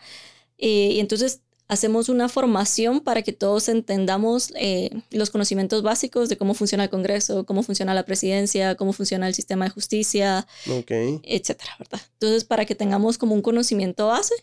[0.58, 6.36] Eh, y entonces hacemos una formación para que todos entendamos eh, los conocimientos básicos de
[6.36, 11.76] cómo funciona el Congreso, cómo funciona la presidencia, cómo funciona el sistema de justicia, etcétera,
[11.78, 12.00] ¿verdad?
[12.12, 14.34] Entonces, para que tengamos como un conocimiento base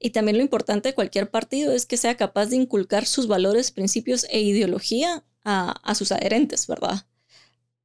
[0.00, 3.70] y también lo importante de cualquier partido es que sea capaz de inculcar sus valores,
[3.70, 7.06] principios e ideología a, sus adherentes, ¿verdad?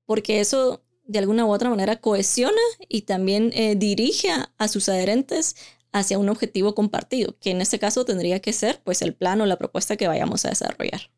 [0.06, 5.56] Porque eso de alguna u otra manera cohesiona y también eh, dirige a sus adherentes
[5.92, 9.46] hacia un objetivo compartido, que en este caso tendría que ser pues el plan o
[9.46, 11.12] la propuesta que vayamos a desarrollar.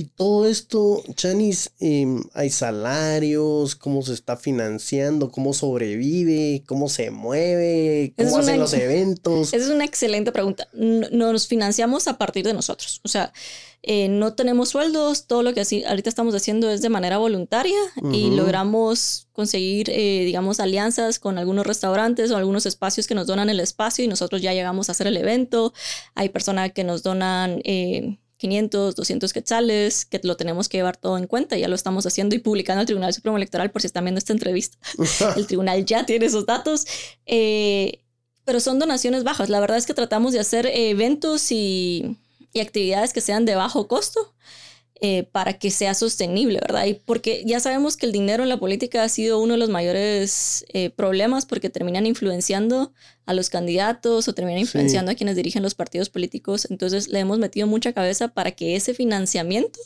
[0.00, 7.10] Y todo esto, Chanis, em, hay salarios, cómo se está financiando, cómo sobrevive, cómo se
[7.10, 9.52] mueve, cómo hacen los eventos.
[9.52, 10.68] Esa es una excelente pregunta.
[10.72, 13.02] Nos financiamos a partir de nosotros.
[13.04, 13.32] O sea,
[13.82, 17.78] eh, no tenemos sueldos, todo lo que así, ahorita estamos haciendo es de manera voluntaria
[18.10, 23.50] y logramos conseguir, eh, digamos, alianzas con algunos restaurantes o algunos espacios que nos donan
[23.50, 25.74] el espacio y nosotros ya llegamos a hacer el evento.
[26.14, 27.60] Hay personas que nos donan...
[28.40, 31.56] 500, eh, 200 quetzales, que lo tenemos que llevar todo en cuenta.
[31.56, 34.32] Ya lo estamos haciendo y publicando al Tribunal Supremo Electoral por si están viendo esta
[34.32, 34.78] entrevista.
[35.36, 36.86] el tribunal ya tiene esos datos.
[37.24, 39.48] pero son donaciones bajas.
[39.48, 42.16] La verdad es que tratamos de hacer eventos y
[42.52, 44.34] y actividades que sean de bajo costo
[45.02, 46.84] eh, para que sea sostenible, ¿verdad?
[46.84, 49.70] Y porque ya sabemos que el dinero en la política ha sido uno de los
[49.70, 52.92] mayores eh, problemas porque terminan influenciando
[53.24, 56.66] a los candidatos o terminan influenciando a quienes dirigen los partidos políticos.
[56.68, 59.80] Entonces le hemos metido mucha cabeza para que ese financiamiento,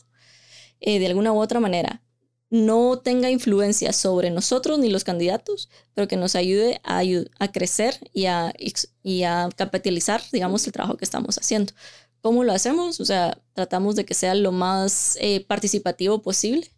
[0.80, 2.02] eh, de alguna u otra manera,
[2.50, 7.02] no tenga influencia sobre nosotros ni los candidatos, pero que nos ayude a,
[7.38, 8.52] a crecer y a,
[9.02, 11.72] y a capitalizar, digamos, el trabajo que estamos haciendo.
[12.24, 13.00] ¿Cómo lo hacemos?
[13.00, 16.70] O sea, tratamos de que sea lo más eh, participativo posible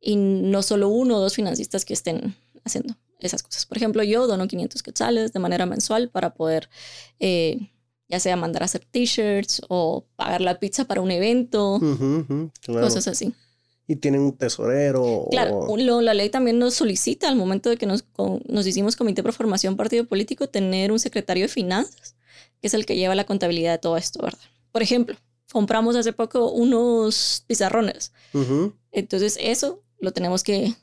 [0.00, 2.34] y no solo uno o dos financistas que estén
[2.64, 3.66] haciendo esas cosas.
[3.66, 6.68] Por ejemplo, yo dono 500 quetzales de manera mensual para poder,
[7.20, 7.70] eh,
[8.08, 11.78] ya sea mandar a hacer t-shirts o pagar la pizza para un evento,
[12.66, 13.32] cosas así.
[13.86, 15.28] Y tienen un tesorero.
[15.30, 15.68] Claro,
[16.00, 18.04] la ley también nos solicita al momento de que nos,
[18.48, 22.16] nos hicimos comité por formación partido político tener un secretario de finanzas,
[22.60, 24.40] que es el que lleva la contabilidad de todo esto, ¿verdad?
[24.72, 25.16] Por ejemplo,
[25.52, 28.12] compramos hace poco unos pizarrones.
[28.92, 30.74] Entonces eso lo tenemos que,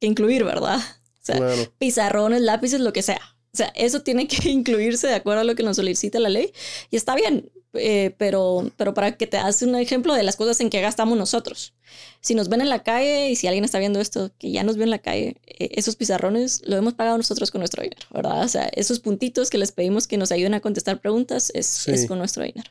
[0.00, 0.78] que incluir, ¿verdad?
[0.78, 1.40] O sea,
[1.78, 3.20] pizarrones, lápices, lo que sea.
[3.54, 6.52] O sea, eso tiene que incluirse de acuerdo a lo que nos solicita la ley.
[6.90, 10.60] Y está bien, eh, pero, pero para que te hagas un ejemplo de las cosas
[10.60, 11.74] en que gastamos nosotros.
[12.20, 14.76] Si nos ven en la calle y si alguien está viendo esto, que ya nos
[14.76, 18.42] vio en la calle, eh, esos pizarrones lo hemos pagado nosotros con nuestro dinero, ¿verdad?
[18.42, 22.06] O sea, esos puntitos que les pedimos que nos ayuden a contestar preguntas es, es
[22.06, 22.70] con nuestro dinero.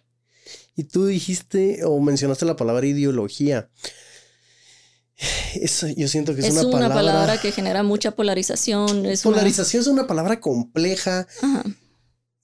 [0.76, 3.70] Y tú dijiste o mencionaste la palabra ideología.
[5.54, 6.96] Eso, yo siento que es, una, palabra...
[6.96, 9.06] palabra que genera mucha polarización.
[9.06, 11.28] Es polarización es una palabra compleja.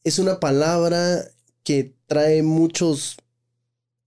[0.03, 1.23] Es una palabra
[1.63, 3.17] que trae muchos,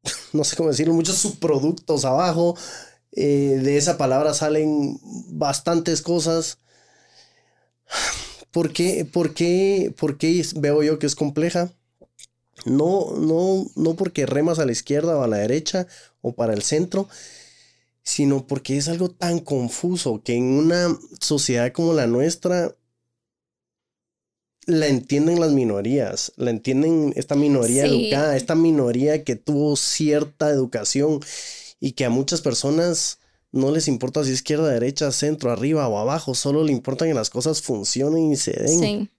[0.32, 2.56] no sé cómo decirlo, muchos subproductos abajo.
[3.12, 5.00] Eh, de esa palabra salen
[5.30, 6.58] bastantes cosas.
[8.52, 11.72] ¿Por qué, por, qué, ¿Por qué veo yo que es compleja?
[12.64, 15.86] No, no, no porque remas a la izquierda o a la derecha
[16.20, 17.08] o para el centro,
[18.02, 22.74] sino porque es algo tan confuso que en una sociedad como la nuestra
[24.66, 31.20] la entienden las minorías, la entienden esta minoría educada, esta minoría que tuvo cierta educación
[31.80, 33.18] y que a muchas personas
[33.52, 37.30] no les importa si izquierda, derecha, centro, arriba o abajo, solo le importa que las
[37.30, 38.80] cosas funcionen y se den.
[38.80, 39.10] Sí.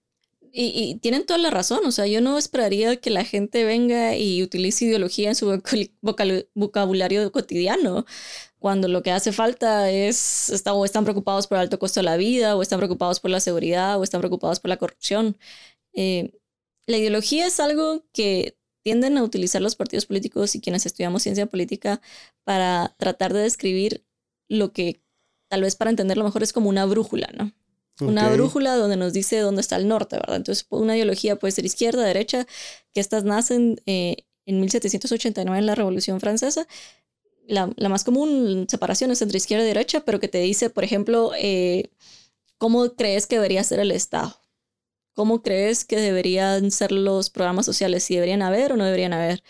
[0.53, 4.43] Y, tienen toda la razón, o sea, yo no esperaría que la gente venga y
[4.43, 5.61] utilice ideología en su
[6.53, 8.05] vocabulario cotidiano,
[8.59, 12.05] cuando lo que hace falta es, está, o están preocupados por el alto costo de
[12.05, 15.37] la vida, o están preocupados por la seguridad, o están preocupados por la corrupción.
[15.93, 16.33] Eh,
[16.87, 21.45] la ideología es algo que tienden a utilizar los partidos políticos y quienes estudiamos ciencia
[21.47, 22.01] política
[22.43, 24.05] para tratar de describir
[24.49, 25.01] lo que
[25.49, 27.53] tal vez para entenderlo mejor es como una brújula, ¿no?
[27.99, 30.37] Una brújula donde nos dice dónde está el norte, ¿verdad?
[30.37, 32.47] Entonces, una ideología puede ser izquierda, derecha,
[32.93, 36.67] que estas nacen eh, en 1789 en la Revolución Francesa.
[37.47, 40.83] La, la, más común separación es entre izquierda y derecha, pero que te dice, por
[40.83, 41.91] ejemplo, eh,
[42.57, 44.41] cómo crees que debería ser el Estado.
[45.13, 48.03] ¿Cómo crees que deberían ser los programas sociales?
[48.03, 49.43] Si deberían haber o no deberían haber.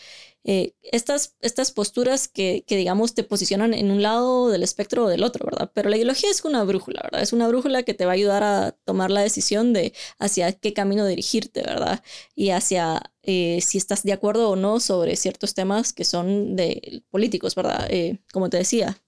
[0.44, 5.08] Eh, estas, estas posturas que, que, digamos, te posicionan en un lado del espectro o
[5.08, 5.72] del otro, ¿verdad?
[5.74, 7.22] Pero la ideología es una brújula, ¿verdad?
[7.22, 10.74] Es una brújula que te va a ayudar a tomar la decisión de hacia qué
[10.74, 12.04] camino dirigirte, ¿verdad?
[12.36, 17.04] Y hacia eh, si estás de acuerdo o no sobre ciertos temas que son de
[17.12, 17.88] políticos, ¿verdad?
[17.92, 19.00] Eh, como te decía,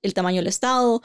[0.00, 1.02] el tamaño del Estado,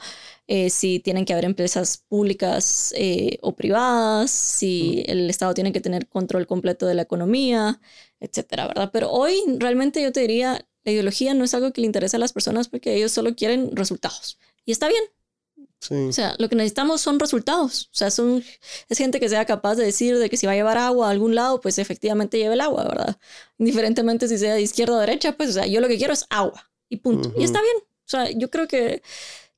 [0.68, 2.94] si tienen que haber empresas públicas
[3.42, 7.80] o privadas, si el Estado tiene que tener control completo de la economía,
[8.20, 8.90] etcétera, ¿verdad?
[8.92, 12.20] Pero hoy realmente yo te diría, la ideología no es algo que le interesa a
[12.20, 14.38] las personas porque ellos solo quieren resultados.
[14.64, 15.02] Y está bien.
[15.80, 15.94] Sí.
[15.94, 17.90] O sea, lo que necesitamos son resultados.
[17.92, 18.42] O sea, son,
[18.88, 21.10] es gente que sea capaz de decir de que si va a llevar agua a
[21.10, 23.18] algún lado, pues efectivamente lleve el agua, ¿verdad?
[23.58, 26.24] Indiferentemente si sea de izquierda o derecha, pues, o sea, yo lo que quiero es
[26.30, 27.32] agua y punto.
[27.36, 27.76] Y está bien.
[27.78, 29.02] O sea, yo creo que,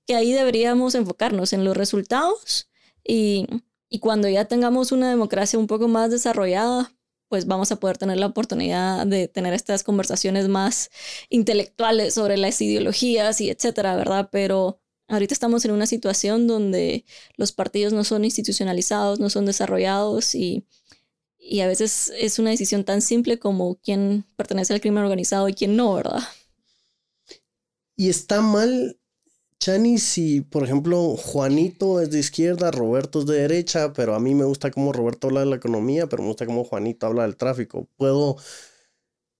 [0.06, 2.68] que ahí deberíamos enfocarnos en los resultados
[3.04, 3.46] y,
[3.88, 6.92] y cuando ya tengamos una democracia un poco más desarrollada,
[7.36, 10.90] pues vamos a poder tener la oportunidad de tener estas conversaciones más
[11.28, 14.30] intelectuales sobre las ideologías y etcétera, ¿verdad?
[14.32, 17.04] Pero ahorita estamos en una situación donde
[17.36, 20.64] los partidos no son institucionalizados, no son desarrollados y,
[21.38, 25.52] y a veces es una decisión tan simple como quién pertenece al crimen organizado y
[25.52, 26.22] quién no, ¿verdad?
[27.96, 28.98] Y está mal
[29.58, 34.34] Chani, si por ejemplo Juanito es de izquierda, Roberto es de derecha, pero a mí
[34.34, 37.36] me gusta cómo Roberto habla de la economía, pero me gusta cómo Juanito habla del
[37.36, 37.88] tráfico.
[37.96, 38.36] ¿Puedo,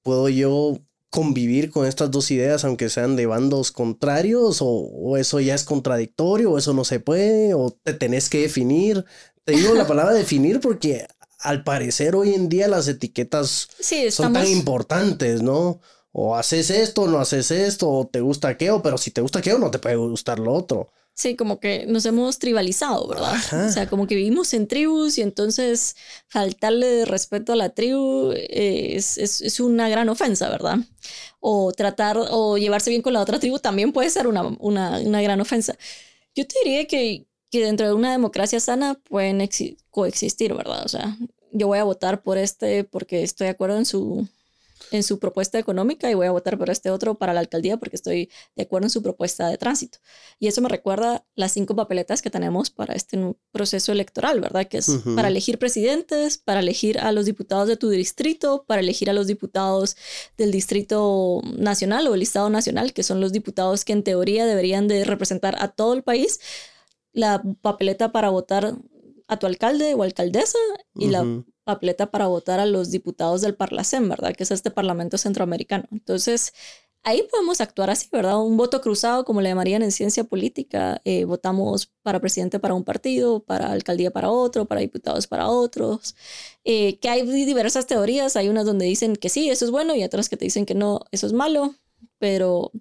[0.02, 0.78] puedo yo
[1.10, 6.52] convivir con estas dos ideas aunque sean de bandos contrarios o, eso ya es contradictorio
[6.52, 9.04] o eso no se puede o te tenés que definir?
[9.44, 11.06] Te digo la palabra definir porque
[11.40, 13.68] al parecer hoy en día las etiquetas
[14.10, 15.80] son tan importantes, ¿no?
[16.18, 19.58] O haces esto, no haces esto, o te gusta aquello, pero si te gusta aquello,
[19.58, 20.90] no te puede gustar lo otro.
[21.12, 23.34] Sí, como que nos hemos tribalizado, ¿verdad?
[23.68, 25.94] O sea, como que vivimos en tribus y entonces
[26.28, 30.78] faltarle respeto a la tribu es, es, es, una gran ofensa, ¿verdad?
[31.38, 35.20] O tratar o llevarse bien con la otra tribu también puede ser una, una, una
[35.20, 35.76] gran ofensa.
[36.34, 39.46] Yo te diría que, que dentro de una democracia sana pueden
[39.90, 40.82] coexistir, ¿verdad?
[40.82, 41.14] O sea,
[41.52, 44.26] yo voy a votar por este porque estoy de acuerdo en su,
[44.90, 47.96] en su propuesta económica y voy a votar por este otro para la alcaldía porque
[47.96, 49.98] estoy de acuerdo en su propuesta de tránsito.
[50.38, 53.18] Y eso me recuerda las cinco papeletas que tenemos para este
[53.52, 54.66] proceso electoral, ¿verdad?
[54.68, 59.10] Que es para elegir presidentes, para elegir a los diputados de tu distrito, para elegir
[59.10, 59.96] a los diputados
[60.36, 64.88] del distrito nacional o el estado nacional, que son los diputados que en teoría deberían
[64.88, 66.40] de representar a todo el país.
[67.12, 68.76] La papeleta para votar
[69.28, 70.58] a tu alcalde o alcaldesa
[70.94, 71.24] y la
[71.66, 74.34] papeleta para votar a los diputados del Parlacén, ¿verdad?
[74.34, 75.84] Que es este Parlamento Centroamericano.
[75.90, 76.54] Entonces,
[77.02, 78.40] ahí podemos actuar así, ¿verdad?
[78.40, 82.84] Un voto cruzado, como le llamarían en ciencia política, eh, votamos para presidente para un
[82.84, 86.14] partido, para alcaldía para otro, para diputados para otros,
[86.64, 90.04] eh, que hay diversas teorías, hay unas donde dicen que sí, eso es bueno, y
[90.04, 91.74] otras que te dicen que no, eso es malo,
[92.18, 92.72] pero,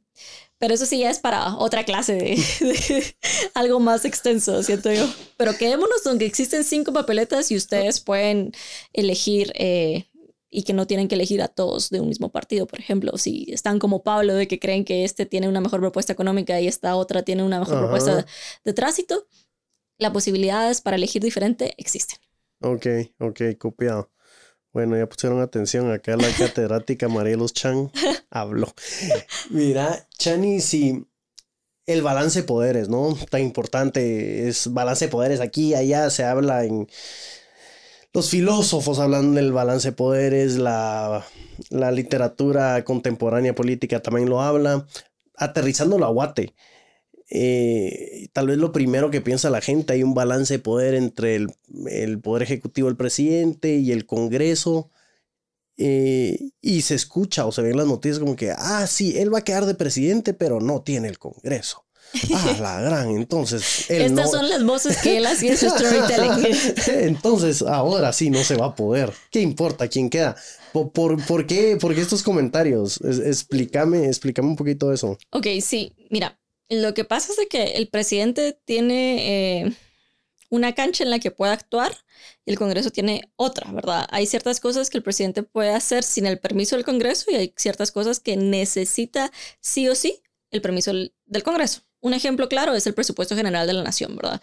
[0.66, 2.14] pero eso sí ya es para otra clase
[2.60, 3.16] de,
[3.54, 5.08] algo más extenso, siento yo.
[5.38, 8.52] Pero quedémonos donde existen cinco papeletas y ustedes pueden
[8.92, 10.08] elegir eh,
[10.50, 12.66] y que no tienen que elegir a todos de un mismo partido.
[12.66, 16.14] Por ejemplo, si están como Pablo de que creen que este tiene una mejor propuesta
[16.14, 18.26] económica y esta otra tiene una mejor propuesta
[18.64, 19.28] de, tránsito,
[20.00, 22.18] las posibilidades para elegir diferente existen.
[22.60, 22.88] Ok,
[23.20, 24.10] ok, copiado.
[24.76, 27.90] Bueno, ya pusieron atención acá la catedrática Marielos Chan
[28.30, 28.68] habló.
[29.50, 31.08] Mira, Chani, si
[31.86, 33.18] el balance de poderes, ¿no?
[33.30, 36.90] Tan importante es balance de poderes aquí, allá se habla en
[38.12, 41.26] los filósofos hablan del balance de poderes, la,
[41.70, 44.86] literatura contemporánea política también lo habla,
[45.38, 46.54] aterrizándolo a Guate.
[47.30, 51.36] Eh, tal vez lo primero que piensa la gente, hay un balance de poder entre
[51.36, 54.92] el, poder ejecutivo del presidente y el Congreso.
[55.78, 59.40] Eh, y se escucha o se ven las noticias como que, ah, sí, él va
[59.40, 61.86] a quedar de presidente, pero no tiene el Congreso.
[62.34, 63.90] Ah, la gran, entonces.
[63.90, 66.56] Estas son las voces que él hacía en su storytelling.
[66.88, 69.12] entonces, ahora sí no se va a poder.
[69.32, 70.36] ¿Qué importa quién queda?
[70.72, 73.02] ¿Por, por, qué, por estos comentarios?
[73.02, 75.18] explícame, explícame un poquito eso.
[75.32, 76.38] Ok, sí, mira,
[76.70, 79.76] lo que pasa es que el presidente tiene eh,
[80.50, 81.92] una cancha en la que puede actuar
[82.46, 84.08] y el Congreso tiene otra, ¿verdad?
[84.12, 87.54] Hay ciertas cosas que el presidente puede hacer sin el permiso del Congreso y hay
[87.58, 91.82] ciertas cosas que necesita sí o sí el permiso del Congreso.
[92.02, 94.42] Un ejemplo claro es el presupuesto general de la nación, ¿verdad?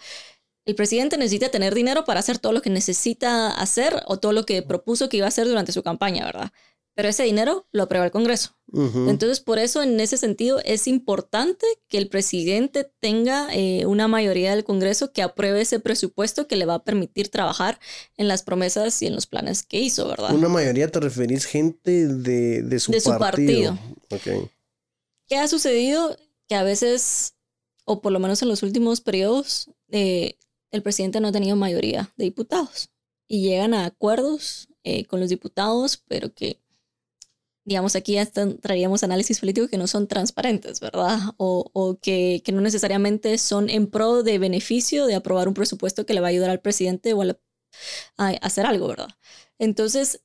[0.65, 4.45] El presidente necesita tener dinero para hacer todo lo que necesita hacer o todo lo
[4.45, 6.51] que propuso que iba a hacer durante su campaña, ¿verdad?
[6.95, 8.55] Pero ese dinero lo aprueba el Congreso.
[8.75, 14.55] Entonces, por eso, en ese sentido, es importante que el presidente tenga eh, una mayoría
[14.55, 17.79] del Congreso que apruebe ese presupuesto que le va a permitir trabajar
[18.17, 20.33] en las promesas y en los planes que hizo, ¿verdad?
[20.33, 23.77] Una mayoría te referís gente de, de su partido.
[24.09, 24.49] Su partido.
[25.27, 26.17] ¿Qué ha sucedido?
[26.47, 27.35] Que a veces
[27.85, 30.37] o por lo menos en los últimos periodos, eh,
[30.71, 32.89] el presidente no ha tenido mayoría de diputados
[33.27, 36.61] y llegan a acuerdos eh, con los diputados, pero que,
[37.65, 41.19] digamos, aquí ya traíamos análisis políticos que no son transparentes, ¿verdad?
[41.37, 46.19] O, que, no necesariamente son en pro de beneficio de aprobar un presupuesto que le
[46.19, 47.37] va a ayudar al presidente o a,
[48.17, 49.09] a hacer algo, ¿verdad?
[49.59, 50.21] Entonces,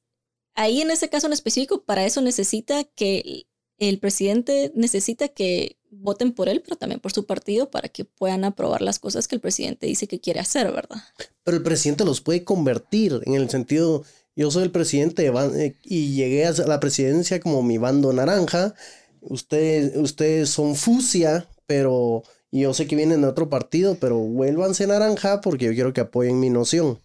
[0.54, 3.46] ahí en ese caso en específico, para eso necesita que
[3.78, 8.44] el presidente necesita que voten por él, pero también por su partido para que puedan
[8.44, 10.98] aprobar las cosas que el presidente dice que quiere hacer, ¿verdad?
[11.44, 14.04] Pero el presidente los puede convertir en el sentido,
[14.38, 18.74] yo soy el presidente eh, y llegué a la presidencia como mi bando naranja,
[19.20, 25.42] ustedes, ustedes son fusia, pero yo sé que vienen de otro partido, pero vuélvanse naranja
[25.42, 26.98] porque yo quiero que apoyen mi noción.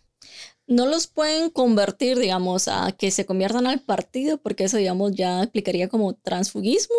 [0.67, 5.41] No los pueden convertir, digamos, a que se conviertan al partido, porque eso, digamos, ya
[5.41, 6.95] aplicaría como transfugismo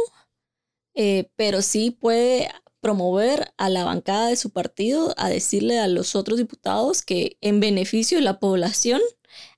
[0.94, 6.14] eh, pero sí puede promover a la bancada de su partido a decirle a los
[6.14, 9.00] otros diputados que en beneficio de la población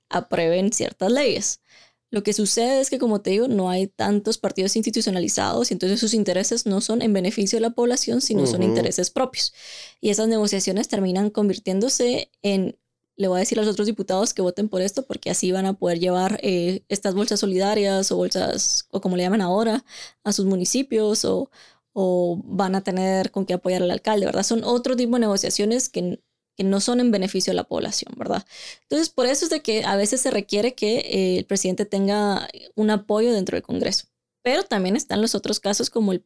[0.09, 1.61] aprueben ciertas leyes.
[2.09, 5.99] Lo que sucede es que, como te digo, no hay tantos partidos institucionalizados y entonces
[5.99, 9.53] sus intereses no son en beneficio de la población, sino son intereses propios.
[9.99, 12.77] Y esas negociaciones terminan convirtiéndose en
[13.17, 15.65] le voy a decir a los otros diputados que voten por esto porque así van
[15.65, 19.83] a poder llevar eh, estas bolsas solidarias o bolsas, o como le llaman ahora,
[20.23, 21.49] a sus municipios o,
[21.93, 24.43] o van a tener con qué apoyar al alcalde, ¿verdad?
[24.43, 26.21] Son otro tipo de negociaciones que,
[26.57, 28.45] que no son en beneficio de la población, ¿verdad?
[28.81, 32.49] Entonces, por eso es de que a veces se requiere que eh, el presidente tenga
[32.75, 34.07] un apoyo dentro del Congreso.
[34.41, 36.25] Pero también están los otros casos como el,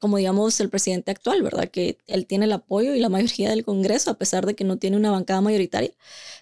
[0.00, 1.68] como digamos el presidente actual, ¿verdad?
[1.68, 4.78] Que él tiene el apoyo y la mayoría del Congreso, a pesar de que no
[4.78, 5.92] tiene una bancada mayoritaria,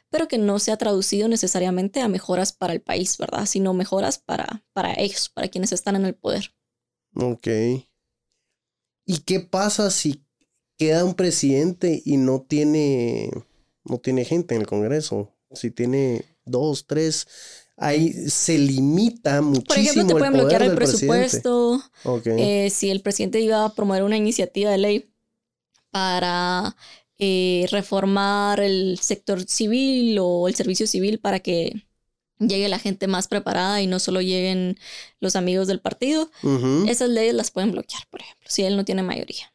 [0.08, 3.44] pero que no se ha traducido necesariamente a mejoras para el país, ¿verdad?
[3.44, 6.54] Sino mejoras para, para ellos, para quienes están en el poder.
[7.14, 7.48] Ok.
[9.08, 10.25] ¿Y qué pasa si
[10.76, 13.30] queda un presidente y no tiene,
[13.84, 15.32] no tiene gente en el Congreso?
[15.52, 17.26] Si tiene dos, tres
[17.76, 19.66] ahí se limita muchísimo.
[19.66, 21.82] Por ejemplo, te pueden bloquear el presupuesto.
[22.24, 25.10] Eh, si el presidente iba a promover una iniciativa de ley
[25.90, 26.76] para
[27.18, 31.86] eh, reformar el sector civil o el servicio civil para que
[32.38, 34.78] llegue la gente más preparada y no solo lleguen
[35.20, 36.30] los amigos del partido,
[36.86, 39.52] esas leyes las pueden bloquear, por ejemplo, si él no tiene mayoría.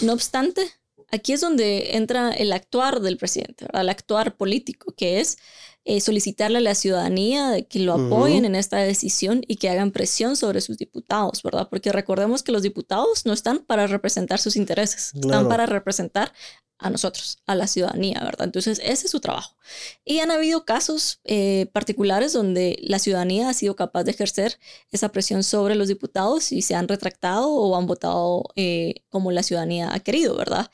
[0.00, 0.70] No obstante,
[1.10, 5.38] aquí es donde entra el actuar del presidente, el actuar político, que es
[5.84, 9.90] eh, solicitarle a la ciudadanía de que lo apoyen en esta decisión y que hagan
[9.90, 11.68] presión sobre sus diputados, ¿verdad?
[11.70, 16.32] Porque recordemos que los diputados no están para representar sus intereses, están para representar
[16.78, 18.46] a nosotros, a la ciudadanía, ¿verdad?
[18.46, 19.56] Entonces, ese es su trabajo.
[20.04, 24.58] Y han habido casos eh, particulares donde la ciudadanía ha sido capaz de ejercer
[24.90, 29.42] esa presión sobre los diputados y se han retractado o han votado eh, como la
[29.42, 30.70] ciudadanía ha querido, ¿verdad?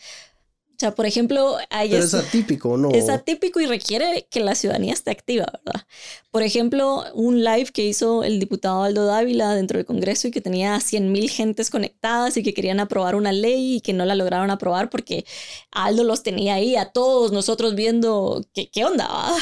[0.74, 2.90] O sea, por ejemplo, hay Pero es, atípico, ¿no?
[2.90, 5.86] Es atípico y requiere que la ciudadanía esté activa, ¿verdad?
[6.32, 10.40] Por ejemplo, un live que hizo el diputado Aldo Dávila dentro del Congreso y que
[10.40, 14.16] tenía 100 mil gentes conectadas y que querían aprobar una ley y que no la
[14.16, 15.24] lograron aprobar porque
[15.70, 19.38] Aldo los tenía ahí a todos nosotros viendo qué, qué onda, ¿verdad?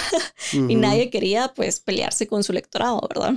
[0.71, 3.35] Y nadie quería, pues, pelearse con su electorado, ¿verdad?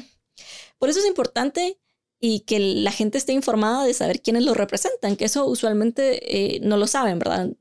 [0.79, 1.79] Por eso es importante
[2.19, 6.59] y que la gente esté informada de saber quiénes lo representan, que eso usualmente eh,
[6.61, 7.51] no lo saben, ¿verdad?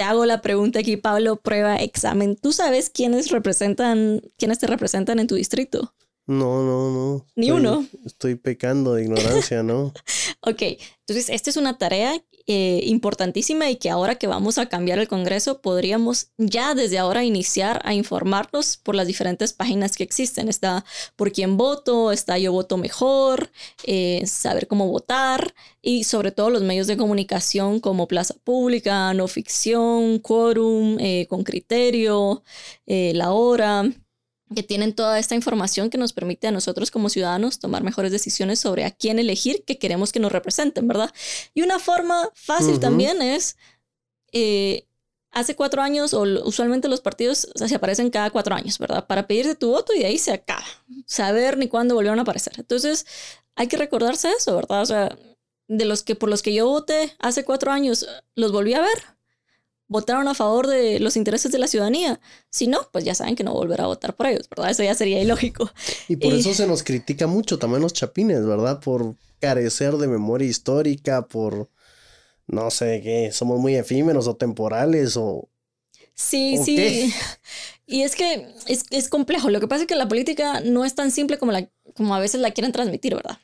[0.00, 2.34] Te hago la pregunta aquí, Pablo, prueba, examen.
[2.34, 5.94] ¿Tú sabes quiénes representan, quiénes te representan en tu distrito?
[6.26, 7.26] No, no, no.
[7.34, 7.86] Ni uno.
[8.04, 9.92] Estoy pecando de ignorancia, ¿no?
[10.42, 10.62] ok,
[11.00, 15.08] entonces esta es una tarea eh, importantísima y que ahora que vamos a cambiar el
[15.08, 20.48] Congreso podríamos ya desde ahora iniciar a informarnos por las diferentes páginas que existen.
[20.48, 20.84] Está
[21.16, 23.50] por quién voto, está yo voto mejor,
[23.84, 29.26] eh, saber cómo votar y sobre todo los medios de comunicación como Plaza Pública, No
[29.26, 32.42] Ficción, Quorum, eh, Con Criterio,
[32.86, 33.90] La Hora
[34.54, 38.58] que tienen toda esta información que nos permite a nosotros como ciudadanos tomar mejores decisiones
[38.58, 41.12] sobre a quién elegir que queremos que nos representen, ¿verdad?
[41.54, 43.56] Y una forma fácil también es,
[44.32, 44.86] eh,
[45.30, 49.06] hace cuatro años, o usualmente los partidos se aparecen cada cuatro años, ¿verdad?
[49.06, 50.64] Para pedirte tu voto y de ahí se acaba.
[51.06, 52.54] Saber ni cuándo volvieron a aparecer.
[52.58, 53.06] Entonces,
[53.54, 54.82] hay que recordarse eso, ¿verdad?
[54.82, 55.16] O sea,
[55.68, 59.19] de los que por los que yo voté hace cuatro años, los volví a ver
[59.90, 62.20] votaron a favor de los intereses de la ciudadanía.
[62.48, 64.70] Si no, pues ya saben que no volverá a votar por ellos, ¿verdad?
[64.70, 65.68] Eso ya sería ilógico.
[66.08, 68.78] Y por eso se nos critica mucho también los chapines, ¿verdad?
[68.78, 71.68] Por carecer de memoria histórica, por
[72.46, 75.48] no sé qué, somos muy efímeros o temporales o...
[76.14, 77.12] Sí, sí.
[77.86, 79.50] Y es que es, complejo.
[79.50, 82.20] Lo que pasa es que la política no es tan simple como, la, como a
[82.20, 83.38] veces la quieren transmitir, ¿verdad?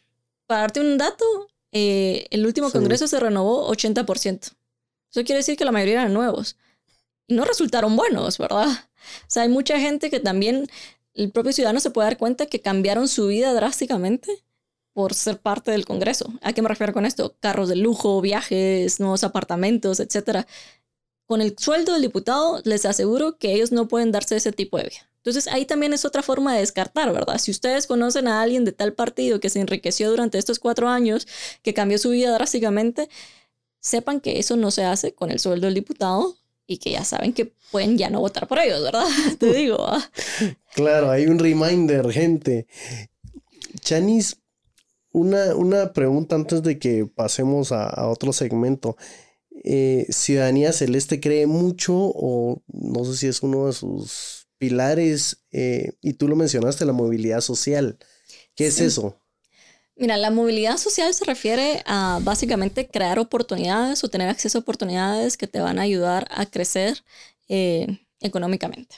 [0.46, 1.24] Para darte un dato,
[1.72, 4.52] eh, el último congreso se renovó 80%.
[5.16, 6.58] Eso quiere decir que la mayoría eran nuevos.
[7.26, 8.68] Y no resultaron buenos, ¿verdad?
[8.68, 10.68] O sea, hay mucha gente que también,
[11.14, 14.44] el propio ciudadano se puede dar cuenta que cambiaron su vida drásticamente
[14.92, 16.34] por ser parte del Congreso.
[16.42, 17.34] ¿A qué me refiero con esto?
[17.40, 20.46] Carros de lujo, viajes, nuevos apartamentos, etc.
[21.24, 24.84] Con el sueldo del diputado, les aseguro que ellos no pueden darse ese tipo de
[24.84, 25.10] vida.
[25.16, 27.38] Entonces ahí también es otra forma de descartar, ¿verdad?
[27.38, 31.26] Si ustedes conocen a alguien de tal partido que se enriqueció durante estos cuatro años,
[31.62, 33.08] que cambió su vida drásticamente,
[33.86, 37.32] sepan que eso no se hace con el sueldo del diputado y que ya saben
[37.32, 39.06] que pueden ya no votar por ellos, ¿verdad?
[39.38, 39.86] Te digo.
[40.74, 42.66] Claro, hay un reminder, gente.
[43.80, 44.38] Chanis,
[45.12, 48.96] una, una pregunta antes de que pasemos a, otro segmento.
[49.62, 55.92] Eh, Ciudadanía Celeste cree mucho, o no sé si es uno de sus pilares, eh,
[56.02, 57.98] y tú lo mencionaste, la movilidad social.
[58.56, 59.20] ¿Qué es eso?
[59.96, 65.38] Mira, la movilidad social se refiere a básicamente crear oportunidades o tener acceso a oportunidades
[65.38, 67.02] que te van a ayudar a crecer
[67.48, 68.94] eh, económicamente.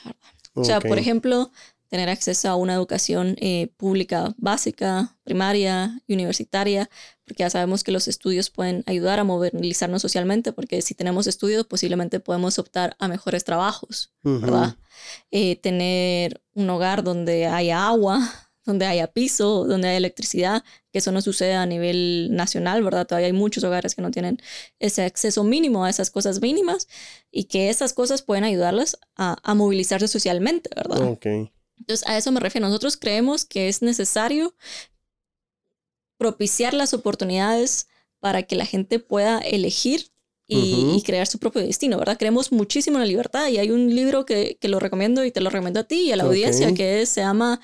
[0.55, 1.51] O sea, por ejemplo,
[1.87, 6.89] tener acceso a una educación eh, pública básica, primaria, universitaria,
[7.23, 11.65] porque ya sabemos que los estudios pueden ayudar a movilizarnos socialmente, porque si tenemos estudios
[11.65, 14.75] posiblemente podemos optar a mejores trabajos, ¿verdad?
[15.31, 21.11] Eh, tener un hogar donde haya agua, donde haya piso, donde haya electricidad, que eso
[21.11, 23.07] no sucede a nivel nacional, ¿verdad?
[23.07, 24.41] Todavía hay muchos hogares que no tienen
[24.79, 26.87] ese acceso mínimo a esas cosas mínimas
[27.31, 31.01] y que esas cosas pueden ayudarlas a, movilizarse socialmente, ¿verdad?
[31.01, 31.25] Ok.
[31.79, 32.67] Entonces, a eso me refiero.
[32.67, 34.55] Nosotros creemos que es necesario
[36.17, 37.87] propiciar las oportunidades
[38.19, 40.11] para que la gente pueda elegir
[40.51, 42.17] y, crear su propio destino, ¿verdad?
[42.17, 45.41] Creemos muchísimo en la libertad y hay un libro que, que lo recomiendo y te
[45.41, 47.61] lo recomiendo a ti y a la audiencia que se llama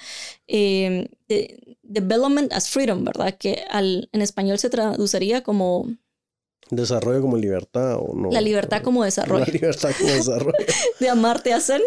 [0.48, 1.10] eh,
[1.82, 3.36] Development as Freedom, ¿verdad?
[3.38, 5.88] Que al, en español se traduciría como...
[6.70, 8.32] Desarrollo como libertad o no.
[8.32, 9.46] La libertad como desarrollo.
[9.46, 10.58] La libertad como desarrollo.
[11.00, 11.82] de Amartya Sen.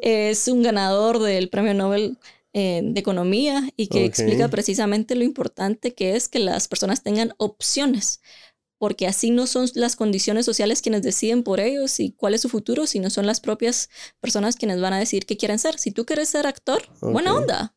[0.00, 2.18] Es un ganador del premio Nobel
[2.54, 7.34] eh, de Economía y que explica precisamente lo importante que es que las personas tengan
[7.38, 8.20] opciones
[8.82, 12.48] porque así no son las condiciones sociales quienes deciden por ellos y cuál es su
[12.48, 15.78] futuro, sino son las propias personas quienes van a decir qué quieren ser.
[15.78, 17.76] Si tú quieres ser actor, buena onda.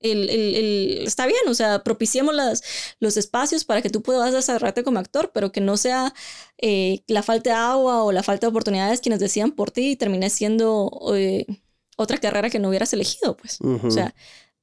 [0.00, 2.64] El, el, está bien, o sea, propiciemos las,
[2.98, 6.12] los espacios para que tú puedas desarrollarte como actor, pero que no sea
[6.58, 9.96] eh, la falta de agua o la falta de oportunidades quienes decían por ti y
[9.96, 11.46] termine siendo eh,
[11.96, 13.60] otra carrera que no hubieras elegido, pues.
[13.60, 14.16] O sea,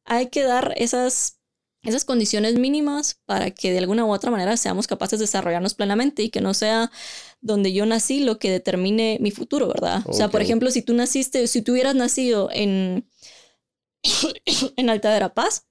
[0.04, 1.40] hay que dar esas,
[1.84, 6.24] esas condiciones mínimas para que de alguna u otra manera seamos capaces de desarrollarnos plenamente
[6.24, 6.92] y que no sea
[7.42, 10.04] donde yo nací lo que determine mi futuro, ¿verdad?
[10.06, 13.06] O sea, por ejemplo, si tú naciste, si tú hubieras nacido en
[14.76, 15.66] en Alta Verapaz,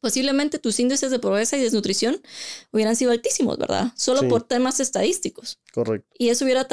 [0.00, 2.20] posiblemente tus índices de pobreza y desnutrición
[2.72, 3.92] hubieran sido altísimos, ¿verdad?
[3.96, 5.60] Solo por temas estadísticos.
[5.72, 6.08] Correcto.
[6.18, 6.66] Y eso hubiera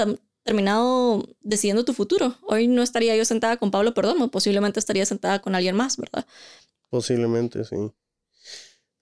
[0.43, 2.35] terminado decidiendo tu futuro.
[2.41, 6.25] Hoy no estaría yo sentada con Pablo Perdomo, posiblemente estaría sentada con alguien más, ¿verdad?
[6.89, 7.75] Posiblemente, sí.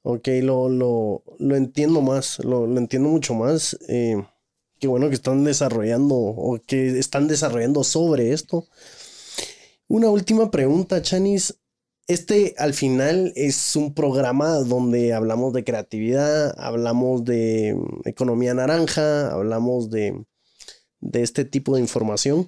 [0.10, 3.78] Ok, lo, lo, lo entiendo más, lo, lo, entiendo mucho más.
[3.90, 4.16] Eh,
[4.80, 8.66] qué bueno que están desarrollando o que están desarrollando sobre esto.
[9.90, 11.60] Una última pregunta, Chanis.
[12.08, 19.30] Este al final es un programa donde hablamos de creatividad, hablamos de mm, economía naranja,
[19.30, 20.24] hablamos de,
[21.02, 22.48] de este tipo de información.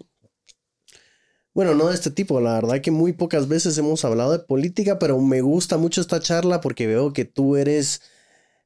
[1.59, 4.97] Bueno, no de este tipo, la verdad que muy pocas veces hemos hablado de política,
[4.97, 8.01] pero me gusta mucho esta charla porque veo que tú eres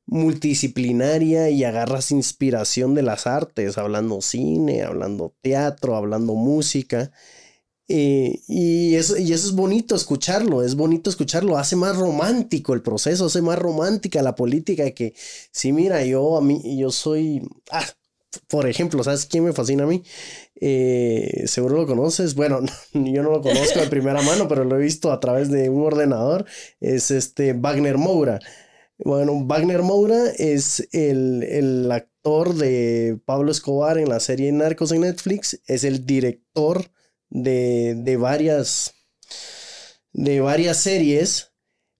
[0.05, 7.11] multidisciplinaria y agarras inspiración de las artes, hablando cine, hablando teatro, hablando música.
[7.87, 12.83] Eh, y, eso, y eso es bonito escucharlo, es bonito escucharlo, hace más romántico el
[12.83, 15.15] proceso, hace más romántica la política que,
[15.51, 17.41] sí, mira, yo a mí, yo soy,
[17.71, 17.87] ah,
[18.47, 20.03] por ejemplo, ¿sabes quién me fascina a mí?
[20.55, 22.61] Eh, seguro lo conoces, bueno,
[22.93, 25.83] yo no lo conozco de primera mano, pero lo he visto a través de un
[25.83, 26.45] ordenador,
[26.79, 28.39] es este Wagner Moura.
[28.99, 35.01] Bueno, Wagner Moura es el, el actor de Pablo Escobar en la serie Narcos en
[35.01, 36.91] Netflix, es el director
[37.33, 38.93] de, varias,
[40.11, 41.51] de varias series,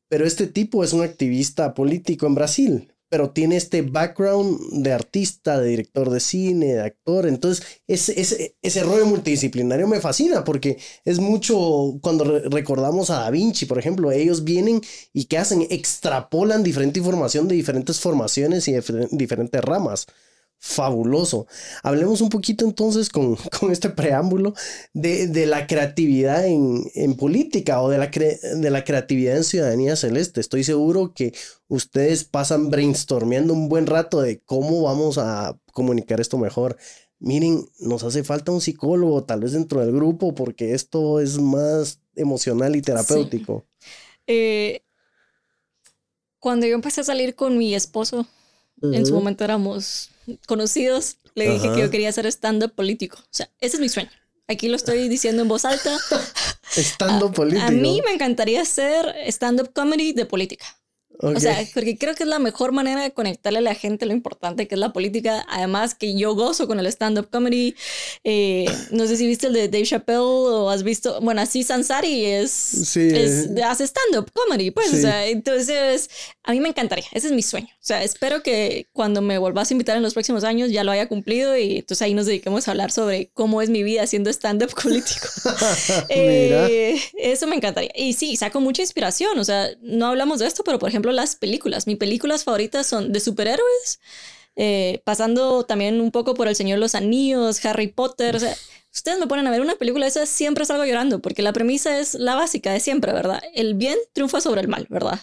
[0.07, 5.59] pero este tipo es un activista político en Brasil pero tiene este background de artista,
[5.59, 7.27] de director de cine, de actor.
[7.27, 13.29] Entonces, ese, ese, ese rollo multidisciplinario me fascina porque es mucho cuando recordamos a Da
[13.29, 14.81] Vinci, por ejemplo, ellos vienen
[15.13, 15.67] y ¿qué hacen?
[15.69, 20.07] Extrapolan diferente información de diferentes formaciones y de diferentes ramas
[20.65, 21.45] fabuloso.
[21.83, 23.37] Hablemos un poquito entonces con,
[23.69, 24.53] este preámbulo
[24.93, 30.39] de, la creatividad en, política o de la, de la creatividad en Ciudadanía Celeste.
[30.39, 31.33] Estoy seguro que
[31.67, 36.77] ustedes pasan brainstormeando un buen rato de cómo vamos a comunicar esto mejor.
[37.19, 41.99] Miren, nos hace falta un psicólogo tal vez dentro del grupo porque esto es más
[42.15, 43.65] emocional y terapéutico.
[44.27, 44.81] Eh,
[46.39, 48.25] cuando yo empecé a salir con mi esposo,
[48.81, 50.12] en su momento éramos
[50.47, 53.17] conocidos, le dije que yo quería hacer stand-up político.
[53.19, 54.09] O sea, ese es mi sueño.
[54.47, 55.97] Aquí lo estoy diciendo en voz alta.
[56.71, 57.65] stand-up político.
[57.65, 60.65] A mí me encantaría hacer stand-up comedy de política.
[61.19, 64.13] O sea, porque creo que es la mejor manera de conectarle a la gente lo
[64.13, 65.45] importante que es la política.
[65.49, 67.75] Además que yo gozo con el stand-up comedy.
[68.23, 72.25] Eh, no sé si viste el de Dave Chappelle o has visto, bueno, así Sansari
[72.25, 73.09] es, sí,
[73.63, 76.09] hace stand-up comedy, pues, o sea, entonces
[76.43, 77.69] a mí me encantaría, ese es mi sueño.
[77.73, 80.91] O sea, espero que cuando me volvás a invitar en los próximos años ya lo
[80.91, 84.29] haya cumplido y entonces ahí nos dediquemos a hablar sobre cómo es mi vida haciendo
[84.29, 85.27] stand-up político.
[86.09, 87.91] eh, eso me encantaría.
[87.95, 91.35] Y sí, saco mucha inspiración, o sea, no hablamos de esto, pero por ejemplo, las
[91.35, 91.87] películas.
[91.87, 93.99] Mis películas favoritas son de superhéroes,
[94.55, 98.35] eh, pasando también un poco por El Señor de los Anillos, Harry Potter.
[98.35, 98.55] O sea,
[98.93, 101.99] ustedes me ponen a ver una película de esas, siempre salgo llorando, porque la premisa
[101.99, 103.41] es la básica de siempre, ¿verdad?
[103.53, 105.19] El bien triunfa sobre el mal, ¿verdad?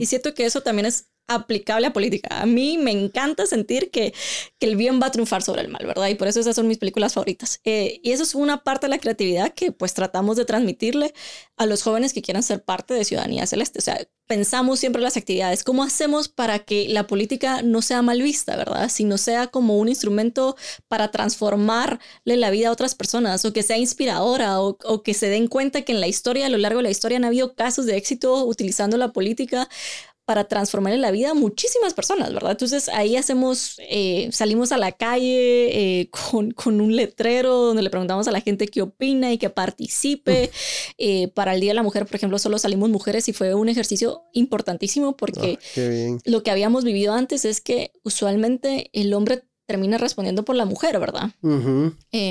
[0.00, 2.40] Y siento que eso también es aplicable a política.
[2.40, 4.12] A mí me encanta sentir que,
[4.58, 6.08] que, el bien va a triunfar sobre el mal, ¿verdad?
[6.08, 7.60] Y por eso esas son mis películas favoritas.
[7.64, 11.14] Eh, y eso es una parte de la creatividad que pues tratamos de transmitirle
[11.56, 13.78] a los jóvenes que quieran ser parte de Ciudadanía Celeste.
[13.78, 15.64] O sea, pensamos siempre las actividades.
[15.64, 18.88] ¿Cómo hacemos para que la política no sea mal vista, ¿verdad?
[18.88, 20.56] Sino sea como un instrumento
[20.88, 25.28] para transformarle la vida a otras personas o que sea inspiradora o, o que se
[25.28, 27.86] den cuenta que en la historia, a lo largo de la historia, han habido casos
[27.86, 29.68] de éxito utilizando la política
[30.24, 32.52] para transformar en la vida a muchísimas personas, ¿verdad?
[32.52, 37.90] Entonces ahí hacemos, eh, salimos a la calle eh, con, con, un letrero donde le
[37.90, 40.50] preguntamos a la gente qué opina y que participe.
[40.98, 43.68] Eh, para el Día de la Mujer, por ejemplo, solo salimos mujeres y fue un
[43.68, 49.96] ejercicio importantísimo porque ah, lo que habíamos vivido antes es que usualmente el hombre termina
[49.96, 51.30] respondiendo por la mujer, ¿verdad?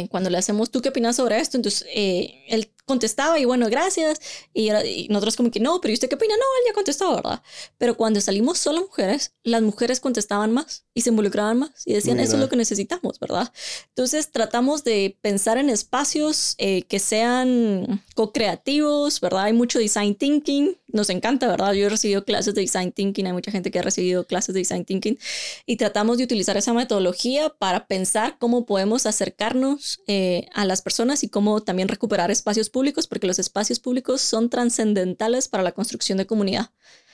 [0.10, 1.58] cuando le hacemos, ¿tú qué opinas sobre esto?
[1.58, 4.20] Entonces, él contestaba y bueno, gracias.
[4.54, 4.70] Y,
[5.10, 6.36] nosotros como que no, pero ¿y usted qué opina?
[6.36, 7.42] No, él ya contestó, ¿verdad?
[7.78, 12.20] Pero cuando salimos solo mujeres, las mujeres contestaban más y se involucraban más y decían,
[12.20, 13.52] eso es lo que necesitamos, ¿verdad?
[13.90, 19.44] Entonces tratamos de pensar en espacios eh, que sean co-creativos, ¿verdad?
[19.44, 21.74] Hay mucho design thinking, nos encanta, ¿verdad?
[21.74, 24.60] Yo he recibido clases de design thinking, hay mucha gente que ha recibido clases de
[24.60, 25.18] design thinking
[25.66, 31.24] y tratamos de utilizar esa metodología para pensar cómo podemos acercarnos eh, a las personas
[31.24, 36.18] y cómo también recuperar espacios públicos, porque los espacios públicos son trascendentales para la construcción
[36.18, 36.72] de comunidad.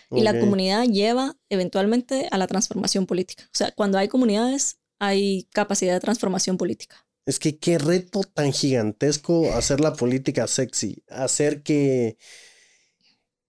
[0.09, 3.43] Y la comunidad lleva eventualmente a la transformación política.
[3.47, 7.05] O sea, cuando hay comunidades, hay capacidad de transformación política.
[7.25, 12.17] Es que qué reto tan gigantesco hacer la política sexy, hacer que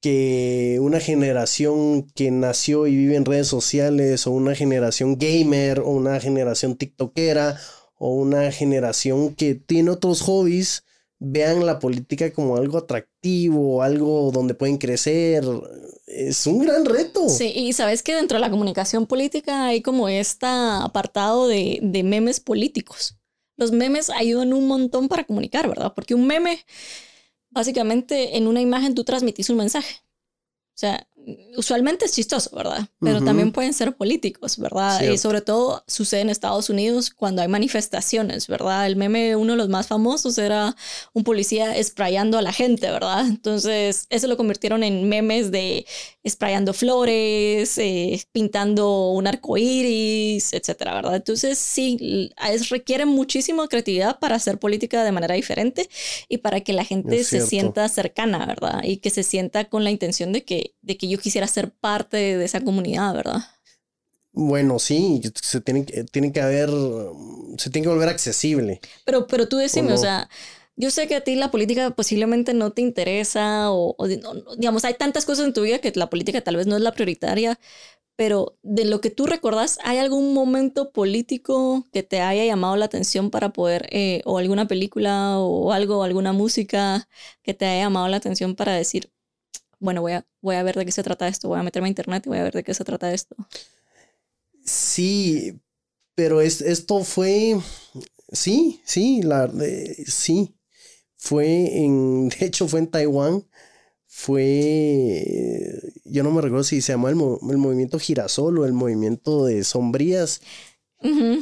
[0.00, 5.90] que una generación que nació y vive en redes sociales o una generación gamer o
[5.90, 7.60] una generación tiktokera
[7.96, 10.84] o una generación que tiene otros hobbies
[11.18, 15.44] vean la política como algo atractivo, algo donde pueden crecer.
[16.06, 17.28] Es un gran reto.
[17.28, 22.02] Sí, y sabes que dentro de la comunicación política hay como este apartado de, de
[22.02, 23.16] memes políticos.
[23.56, 25.92] Los memes ayudan un montón para comunicar, ¿verdad?
[25.94, 26.64] Porque un meme
[27.50, 29.96] básicamente en una imagen tú transmitís un mensaje.
[30.74, 31.08] O sea,
[31.56, 32.88] usualmente es chistoso, ¿verdad?
[33.00, 35.02] Pero también pueden ser políticos, ¿verdad?
[35.02, 38.86] Y sobre todo sucede en Estados Unidos cuando hay manifestaciones, ¿verdad?
[38.86, 40.76] El meme, uno de los más famosos, era
[41.12, 43.26] un policía sprayando a la gente, ¿verdad?
[43.26, 45.86] Entonces, eso lo convirtieron en memes de
[46.26, 51.16] sprayando flores, eh, pintando un arco iris, etcétera, ¿verdad?
[51.16, 55.88] Entonces, sí, es, requiere muchísima creatividad para hacer política de manera diferente
[56.28, 58.82] y para que la gente se sienta cercana, ¿verdad?
[58.82, 62.16] Y que se sienta con la intención de que, de que yo quisiera ser parte
[62.16, 63.42] de esa comunidad, ¿verdad?
[64.32, 66.70] Bueno, sí, se tiene, tiene que haber,
[67.56, 68.80] se tiene que volver accesible.
[69.04, 70.28] Pero, pero tú decime, o, sea,
[70.76, 73.96] yo sé que a ti la política posiblemente no te interesa o,
[74.56, 76.92] digamos, hay tantas cosas en tu vida que la política tal vez no es la
[76.92, 77.58] prioritaria,
[78.14, 82.84] pero de lo que tú recordas, ¿hay algún momento político que te haya llamado la
[82.84, 87.08] atención para poder, eh, o alguna película o algo, alguna música
[87.42, 89.10] que te haya llamado la atención para decir,
[89.80, 91.90] bueno, voy a, voy a ver de qué se trata esto, voy a meterme a
[91.90, 93.36] internet y voy a ver de qué se trata esto.
[94.64, 95.60] Sí,
[96.14, 97.58] pero es, esto fue,
[98.32, 99.50] sí, sí, la,
[100.06, 100.54] sí,
[101.16, 103.44] fue en, de hecho fue en Taiwán,
[104.06, 107.18] fue, yo no me recuerdo si se llamó el,
[107.50, 110.40] el movimiento girasol o el movimiento de sombrías,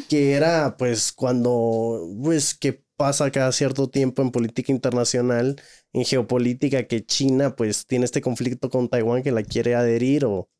[0.08, 5.60] que era pues cuando, pues que pasa cada cierto tiempo en política internacional,
[5.96, 10.50] en geopolítica, que China pues tiene este conflicto con Taiwán que la quiere adherir o,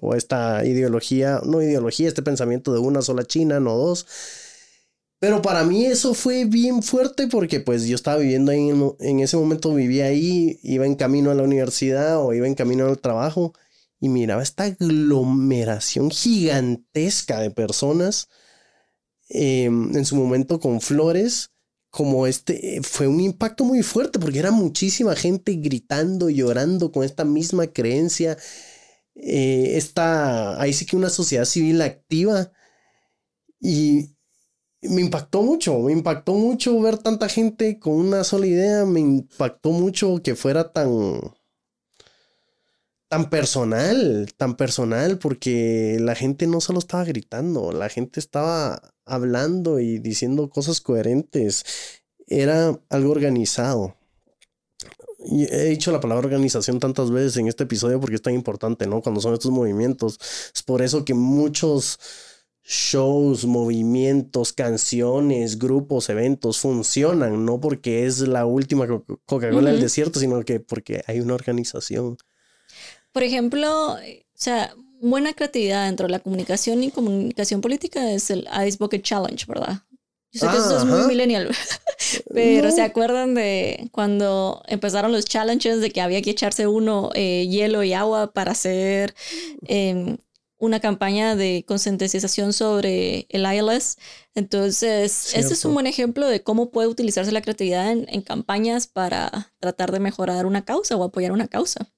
[0.00, 4.06] o esta ideología, no ideología, este pensamiento de una sola China, no dos.
[5.20, 9.36] Pero para mí eso fue bien fuerte porque pues yo estaba viviendo ahí, en, ese
[9.36, 13.54] momento vivía ahí, iba en camino a la universidad o iba en camino al trabajo
[14.00, 18.30] y miraba esta aglomeración gigantesca de personas
[19.28, 21.51] em, en su momento con flores
[21.92, 27.24] como este, fue un impacto muy fuerte porque era muchísima gente gritando, llorando con esta
[27.26, 28.38] misma creencia.
[29.14, 32.50] Eh, esta, ahí sí que una sociedad civil activa.
[33.60, 34.16] Y
[34.82, 39.70] me impactó mucho, me impactó mucho ver tanta gente con una sola idea, me impactó
[39.72, 41.20] mucho que fuera tan,
[43.08, 49.80] tan personal, tan personal, porque la gente no solo estaba gritando, la gente estaba hablando
[49.80, 51.64] y diciendo cosas coherentes.
[52.26, 53.96] Era algo organizado.
[55.24, 58.86] Y he dicho la palabra organización tantas veces en este episodio porque es tan importante,
[58.86, 59.02] ¿no?
[59.02, 60.18] Cuando son estos movimientos.
[60.54, 61.98] Es por eso que muchos
[62.64, 70.42] shows, movimientos, canciones, grupos, eventos funcionan, no porque es la última Coca-Cola del desierto, sino
[70.44, 72.16] que porque hay una organización.
[73.12, 73.98] Por ejemplo, o
[74.34, 79.44] sea, buena creatividad dentro de la comunicación y comunicación política es el Ice Bucket Challenge,
[79.46, 79.80] ¿verdad?
[80.30, 81.50] Yo sé que eso es muy millennial,
[82.32, 87.46] pero ¿se acuerdan de cuando empezaron los challenges de que había que echarse uno eh,
[87.50, 89.14] hielo y agua para hacer
[89.66, 90.16] em,
[90.56, 93.98] una campaña de concientización sobre el ILS?
[94.34, 99.52] Entonces, este es un buen ejemplo de cómo puede utilizarse la creatividad en campañas para
[99.58, 101.92] tratar de mejorar una causa o apoyar una causa.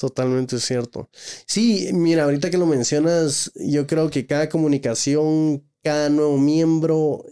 [0.00, 1.10] Totalmente cierto.
[1.44, 7.26] Sí, mira, ahorita que lo mencionas, yo creo que cada comunicación, cada nuevo miembro,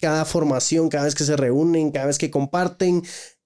[0.00, 3.02] cada formación, cada vez que se reúnen, cada vez que comparten,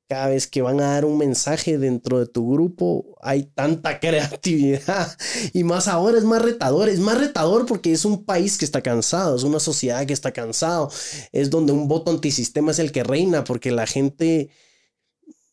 [0.06, 5.16] cada vez que van a dar un mensaje dentro de tu grupo, hay tanta creatividad.
[5.54, 8.82] Y más ahora es más retador, es más retador porque es un país que está
[8.82, 10.90] cansado, es una sociedad que está cansado,
[11.32, 14.50] es donde un voto antisistema es el que reina, porque la gente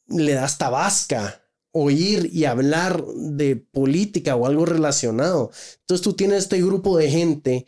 [0.10, 1.39] le das tabasca
[1.72, 5.52] oír y hablar de política o algo relacionado.
[5.82, 7.66] Entonces tú tienes este grupo de gente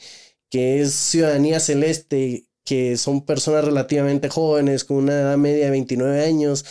[0.50, 6.26] que es ciudadanía celeste, que son personas relativamente jóvenes, con una edad media de 29
[6.26, 6.66] años,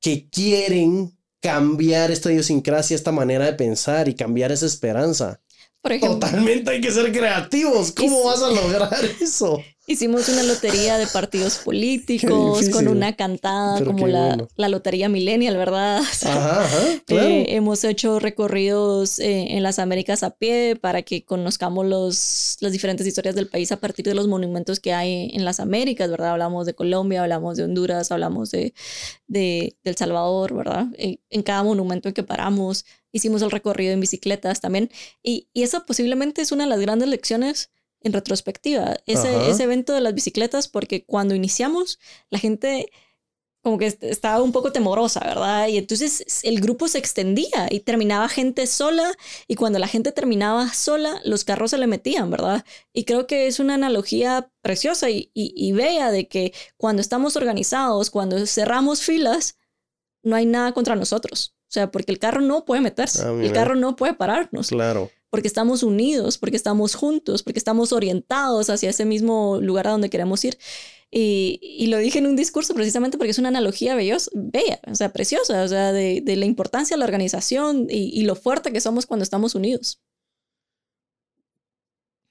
[0.00, 5.40] que quieren cambiar esta idiosincrasia, esta manera de pensar y cambiar esa esperanza.
[6.00, 7.92] Totalmente hay que ser creativos.
[7.92, 9.62] ¿Cómo vas a lograr eso?
[9.90, 16.02] Hicimos una lotería de partidos políticos con una cantada como la, la, lotería millennial, ¿verdad?
[16.26, 16.68] ajá,
[17.08, 22.72] eh, hemos hecho recorridos eh, en las Américas a pie para que conozcamos los, las
[22.72, 26.32] diferentes historias del país a partir de los monumentos que hay en las Américas, ¿verdad?
[26.32, 28.74] Hablamos de Colombia, hablamos de Honduras, hablamos de,
[29.26, 30.88] de, El Salvador, ¿verdad?
[30.98, 34.90] En, en cada monumento en que paramos, hicimos el recorrido en bicicletas también.
[35.22, 37.70] Y, y esa posiblemente es una de las grandes lecciones
[38.02, 41.98] en retrospectiva, ese, ese evento de las bicicletas, porque cuando iniciamos,
[42.30, 42.90] la gente
[43.62, 45.68] como que estaba un poco temorosa, ¿verdad?
[45.68, 49.12] Y entonces el grupo se extendía y terminaba gente sola
[49.46, 52.64] y cuando la gente terminaba sola, los carros se le metían, ¿verdad?
[52.92, 58.10] Y creo que es una analogía preciosa y, y, bella de que cuando estamos organizados,
[58.10, 59.58] cuando cerramos filas,
[60.22, 61.54] no hay nada contra nosotros.
[61.64, 64.68] O sea, porque el carro no puede meterse, ah, el carro no puede pararnos.
[64.68, 69.90] Claro porque estamos unidos, porque estamos juntos, porque estamos orientados hacia ese mismo lugar a
[69.90, 70.58] donde queremos ir.
[71.10, 74.16] Y, lo dije en un discurso precisamente porque es una analogía bella,
[74.86, 78.72] o sea, preciosa, o sea, de, la importancia de la organización y, y, lo fuerte
[78.72, 80.02] que somos cuando estamos unidos.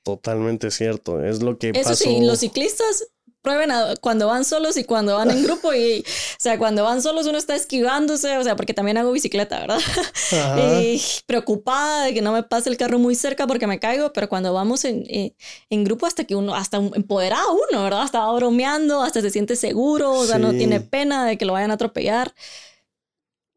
[0.03, 3.07] Totalmente cierto, es lo que Eso sí, los ciclistas
[3.47, 3.71] prueben
[4.01, 7.37] cuando van solos y cuando van en grupo y, o sea, cuando van solos uno
[7.37, 9.79] está esquivándose, o sea, porque también hago bicicleta, ¿verdad?
[10.59, 14.27] Y preocupada de que no me pase el carro muy cerca porque me caigo, pero
[14.27, 15.33] cuando vamos en, eh,
[15.69, 18.01] en grupo hasta que uno, hasta empoderado uno, ¿verdad?
[18.01, 21.71] Hasta bromeando, hasta se siente seguro, o sea, no tiene pena de que lo vayan
[21.71, 22.33] a atropellar.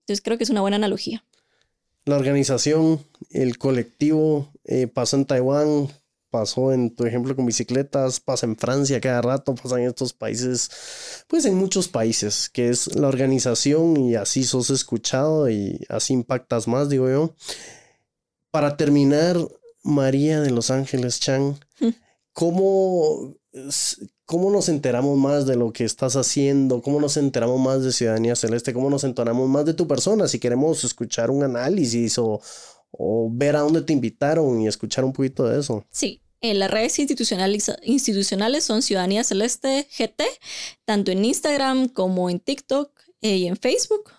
[0.03, 1.25] Entonces creo que es una buena analogía.
[2.05, 5.89] La organización, el colectivo eh, pasó en Taiwán,
[6.31, 11.25] pasó en tu ejemplo con bicicletas, pasa en Francia cada rato, pasa en estos países,
[11.29, 16.69] pues en muchos países, que es la organización y así sos escuchado y así impactas
[16.69, 17.35] más, digo yo.
[18.51, 19.37] Para terminar,
[19.83, 21.55] María de Los Ángeles Chang,
[22.33, 23.35] ¿cómo,
[24.27, 26.83] ¿cómo nos enteramos más de lo que estás haciendo?
[26.83, 28.73] ¿Cómo nos enteramos más de Ciudadanía Celeste?
[28.73, 30.29] ¿Cómo nos enteramos más de tu persona?
[30.29, 32.41] Si queremos escuchar un análisis o
[32.91, 35.85] o ver a dónde te invitaron y escuchar un poquito de eso.
[35.91, 40.25] Sí, en las redes institucionales, son Ciudadanía Celeste GT,
[40.87, 42.91] tanto en Instagram como en TikTok
[43.21, 44.11] eh, y en Facebook.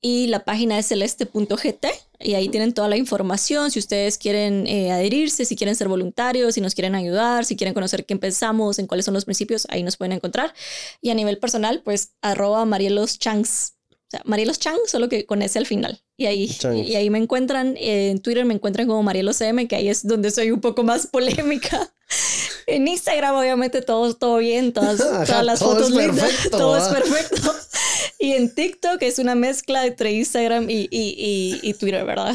[0.00, 1.86] Y la página es celeste.gt
[2.20, 3.72] y ahí tienen toda la información.
[3.72, 7.74] Si ustedes quieren eh, adherirse, si quieren ser voluntarios, si nos quieren ayudar, si quieren
[7.74, 10.54] conocer qué pensamos, en cuáles son los principios, ahí nos pueden encontrar.
[11.00, 13.75] Y a nivel personal, pues arroba Marielos Changs
[14.06, 16.00] o sea, Marielos Chang, solo que con ese al final.
[16.16, 19.88] Y ahí, y ahí me encuentran, en Twitter me encuentran como Marielos CM, que ahí
[19.88, 21.92] es donde soy un poco más polémica.
[22.68, 27.52] en Instagram, obviamente, todo, todo bien, todas, todas las fotos lindas, todo es perfecto.
[28.20, 32.34] y en TikTok es una mezcla entre Instagram y, y, y, Twitter, ¿verdad?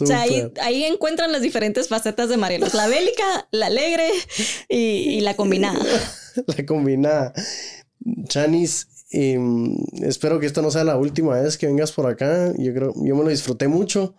[0.00, 2.72] O sea, ahí, ahí, encuentran las diferentes facetas de Marielos.
[2.72, 4.08] La bélica, la alegre
[4.68, 5.84] y, y la combinada.
[6.46, 7.34] la combinada.
[8.28, 12.52] Chanis, y mm, espero que esta no sea la última vez que vengas por acá.
[12.56, 14.14] Yo creo, yo me lo disfruté mucho.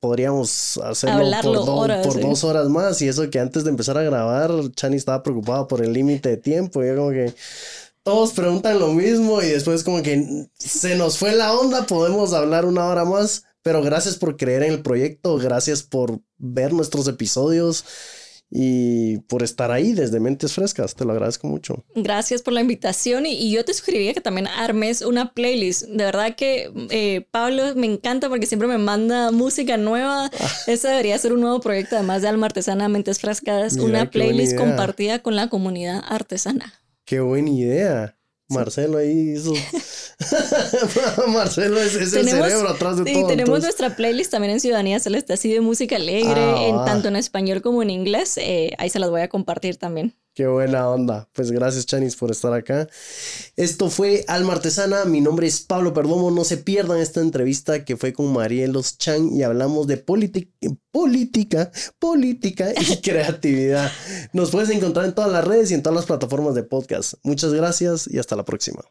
[0.00, 3.02] Podríamos hacerlo por, dos horas más.
[3.02, 6.36] Y eso que antes de empezar a grabar, Chani estaba preocupado por el límite de
[6.38, 6.82] tiempo.
[6.82, 7.34] Y yo como que
[8.02, 11.84] todos preguntan lo mismo y después como que se nos fue la onda.
[11.86, 13.44] Podemos hablar una hora más.
[13.62, 15.36] Pero gracias por creer en el proyecto.
[15.36, 17.84] Gracias por ver nuestros episodios
[18.50, 20.94] y por estar ahí desde Mentes Frescas.
[20.94, 21.84] Te lo agradezco mucho.
[21.94, 25.84] Gracias por la invitación y, yo te sugeriría que también armes una playlist.
[25.84, 30.26] De verdad que eh, Pablo me encanta porque siempre me manda música nueva.
[30.26, 30.48] Ah.
[30.66, 35.20] Eso debería ser un nuevo proyecto, además de Alma Artesana Mentes Frescas, una playlist compartida
[35.20, 36.74] con la comunidad artesana.
[37.04, 38.19] Qué buena idea.
[38.50, 39.52] Marcelo ahí hizo.
[41.28, 43.24] Marcelo es, el cerebro atrás de todo.
[43.24, 47.08] Y tenemos nuestra playlist también en Ciudadanía Celeste, así de música alegre, ah, en, tanto
[47.08, 48.36] en español como en inglés.
[48.38, 50.14] Eh, ahí se las voy a compartir también.
[50.32, 51.28] Qué buena onda.
[51.32, 52.88] Pues gracias, Chanis, por estar acá.
[53.56, 55.04] Esto fue Alma Artesana.
[55.04, 56.30] Mi nombre es Pablo Perdomo.
[56.30, 61.70] No se pierdan esta entrevista que fue con Marielos Chan y hablamos de política,
[62.00, 63.90] política y creatividad.
[64.32, 67.14] Nos puedes encontrar en todas las redes y en todas las plataformas de podcast.
[67.24, 68.82] Muchas gracias y hasta la próxima.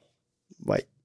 [0.57, 0.98] Bye.